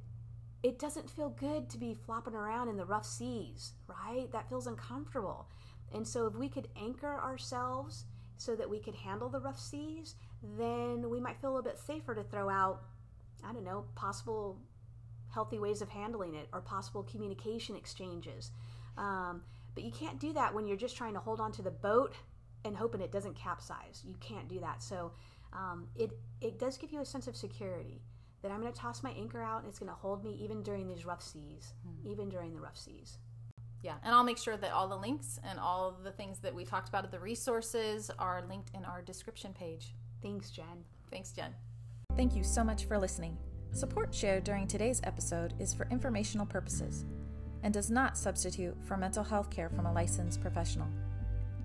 it 0.63 0.79
doesn't 0.79 1.09
feel 1.09 1.29
good 1.29 1.69
to 1.69 1.77
be 1.77 1.93
flopping 1.93 2.33
around 2.33 2.67
in 2.69 2.77
the 2.77 2.85
rough 2.85 3.05
seas, 3.05 3.73
right? 3.87 4.29
That 4.31 4.49
feels 4.49 4.67
uncomfortable. 4.67 5.47
And 5.93 6.07
so, 6.07 6.27
if 6.27 6.35
we 6.35 6.49
could 6.49 6.67
anchor 6.75 7.19
ourselves 7.19 8.05
so 8.37 8.55
that 8.55 8.69
we 8.69 8.79
could 8.79 8.95
handle 8.95 9.29
the 9.29 9.39
rough 9.39 9.59
seas, 9.59 10.15
then 10.57 11.09
we 11.09 11.19
might 11.19 11.39
feel 11.41 11.57
a 11.57 11.63
bit 11.63 11.77
safer 11.77 12.13
to 12.15 12.23
throw 12.23 12.49
out, 12.49 12.83
I 13.43 13.53
don't 13.53 13.63
know, 13.63 13.85
possible 13.95 14.57
healthy 15.33 15.59
ways 15.59 15.81
of 15.81 15.89
handling 15.89 16.35
it 16.35 16.47
or 16.53 16.61
possible 16.61 17.03
communication 17.03 17.75
exchanges. 17.75 18.51
Um, 18.97 19.41
but 19.79 19.85
you 19.85 19.91
can't 19.93 20.19
do 20.19 20.33
that 20.33 20.53
when 20.53 20.67
you're 20.67 20.75
just 20.75 20.97
trying 20.97 21.13
to 21.13 21.21
hold 21.21 21.39
on 21.39 21.53
to 21.53 21.61
the 21.61 21.71
boat 21.71 22.13
and 22.65 22.75
hoping 22.75 22.99
it 22.99 23.13
doesn't 23.13 23.33
capsize. 23.33 24.03
You 24.05 24.13
can't 24.19 24.49
do 24.49 24.59
that. 24.59 24.83
So 24.83 25.13
um, 25.53 25.87
it 25.95 26.11
it 26.41 26.59
does 26.59 26.77
give 26.77 26.91
you 26.91 26.99
a 26.99 27.05
sense 27.05 27.27
of 27.27 27.37
security 27.37 28.01
that 28.41 28.51
I'm 28.51 28.59
going 28.59 28.73
to 28.73 28.77
toss 28.77 29.03
my 29.03 29.11
anchor 29.11 29.41
out 29.41 29.61
and 29.61 29.69
it's 29.69 29.79
going 29.79 29.89
to 29.89 29.95
hold 29.95 30.21
me 30.21 30.37
even 30.41 30.63
during 30.63 30.85
these 30.85 31.05
rough 31.05 31.23
seas, 31.23 31.73
even 32.05 32.27
during 32.27 32.53
the 32.53 32.59
rough 32.59 32.75
seas. 32.75 33.19
Yeah, 33.81 33.93
and 34.03 34.13
I'll 34.13 34.25
make 34.25 34.37
sure 34.37 34.57
that 34.57 34.73
all 34.73 34.89
the 34.89 34.97
links 34.97 35.39
and 35.49 35.57
all 35.57 35.97
the 36.03 36.11
things 36.11 36.39
that 36.39 36.53
we 36.53 36.65
talked 36.65 36.89
about, 36.89 37.05
at 37.05 37.11
the 37.11 37.19
resources, 37.19 38.11
are 38.19 38.43
linked 38.49 38.75
in 38.75 38.83
our 38.83 39.01
description 39.01 39.53
page. 39.53 39.95
Thanks, 40.21 40.51
Jen. 40.51 40.83
Thanks, 41.09 41.31
Jen. 41.31 41.55
Thank 42.17 42.35
you 42.35 42.43
so 42.43 42.65
much 42.65 42.83
for 42.83 42.97
listening. 42.97 43.37
Support 43.71 44.13
shared 44.13 44.43
during 44.43 44.67
today's 44.67 44.99
episode 45.05 45.53
is 45.57 45.73
for 45.73 45.87
informational 45.89 46.45
purposes 46.45 47.05
and 47.63 47.73
does 47.73 47.89
not 47.89 48.17
substitute 48.17 48.77
for 48.85 48.97
mental 48.97 49.23
health 49.23 49.49
care 49.49 49.69
from 49.69 49.85
a 49.85 49.93
licensed 49.93 50.41
professional. 50.41 50.87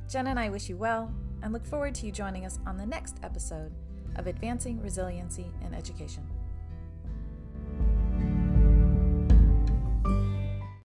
Jen 0.08 0.26
and 0.26 0.38
I 0.38 0.50
wish 0.50 0.68
you 0.68 0.76
well 0.76 1.12
and 1.42 1.52
look 1.52 1.64
forward 1.66 1.94
to 1.96 2.06
you 2.06 2.12
joining 2.12 2.44
us 2.46 2.58
on 2.66 2.76
the 2.76 2.86
next 2.86 3.18
episode 3.22 3.72
of 4.16 4.26
Advancing 4.26 4.80
Resiliency 4.82 5.46
in 5.64 5.74
Education. 5.74 6.26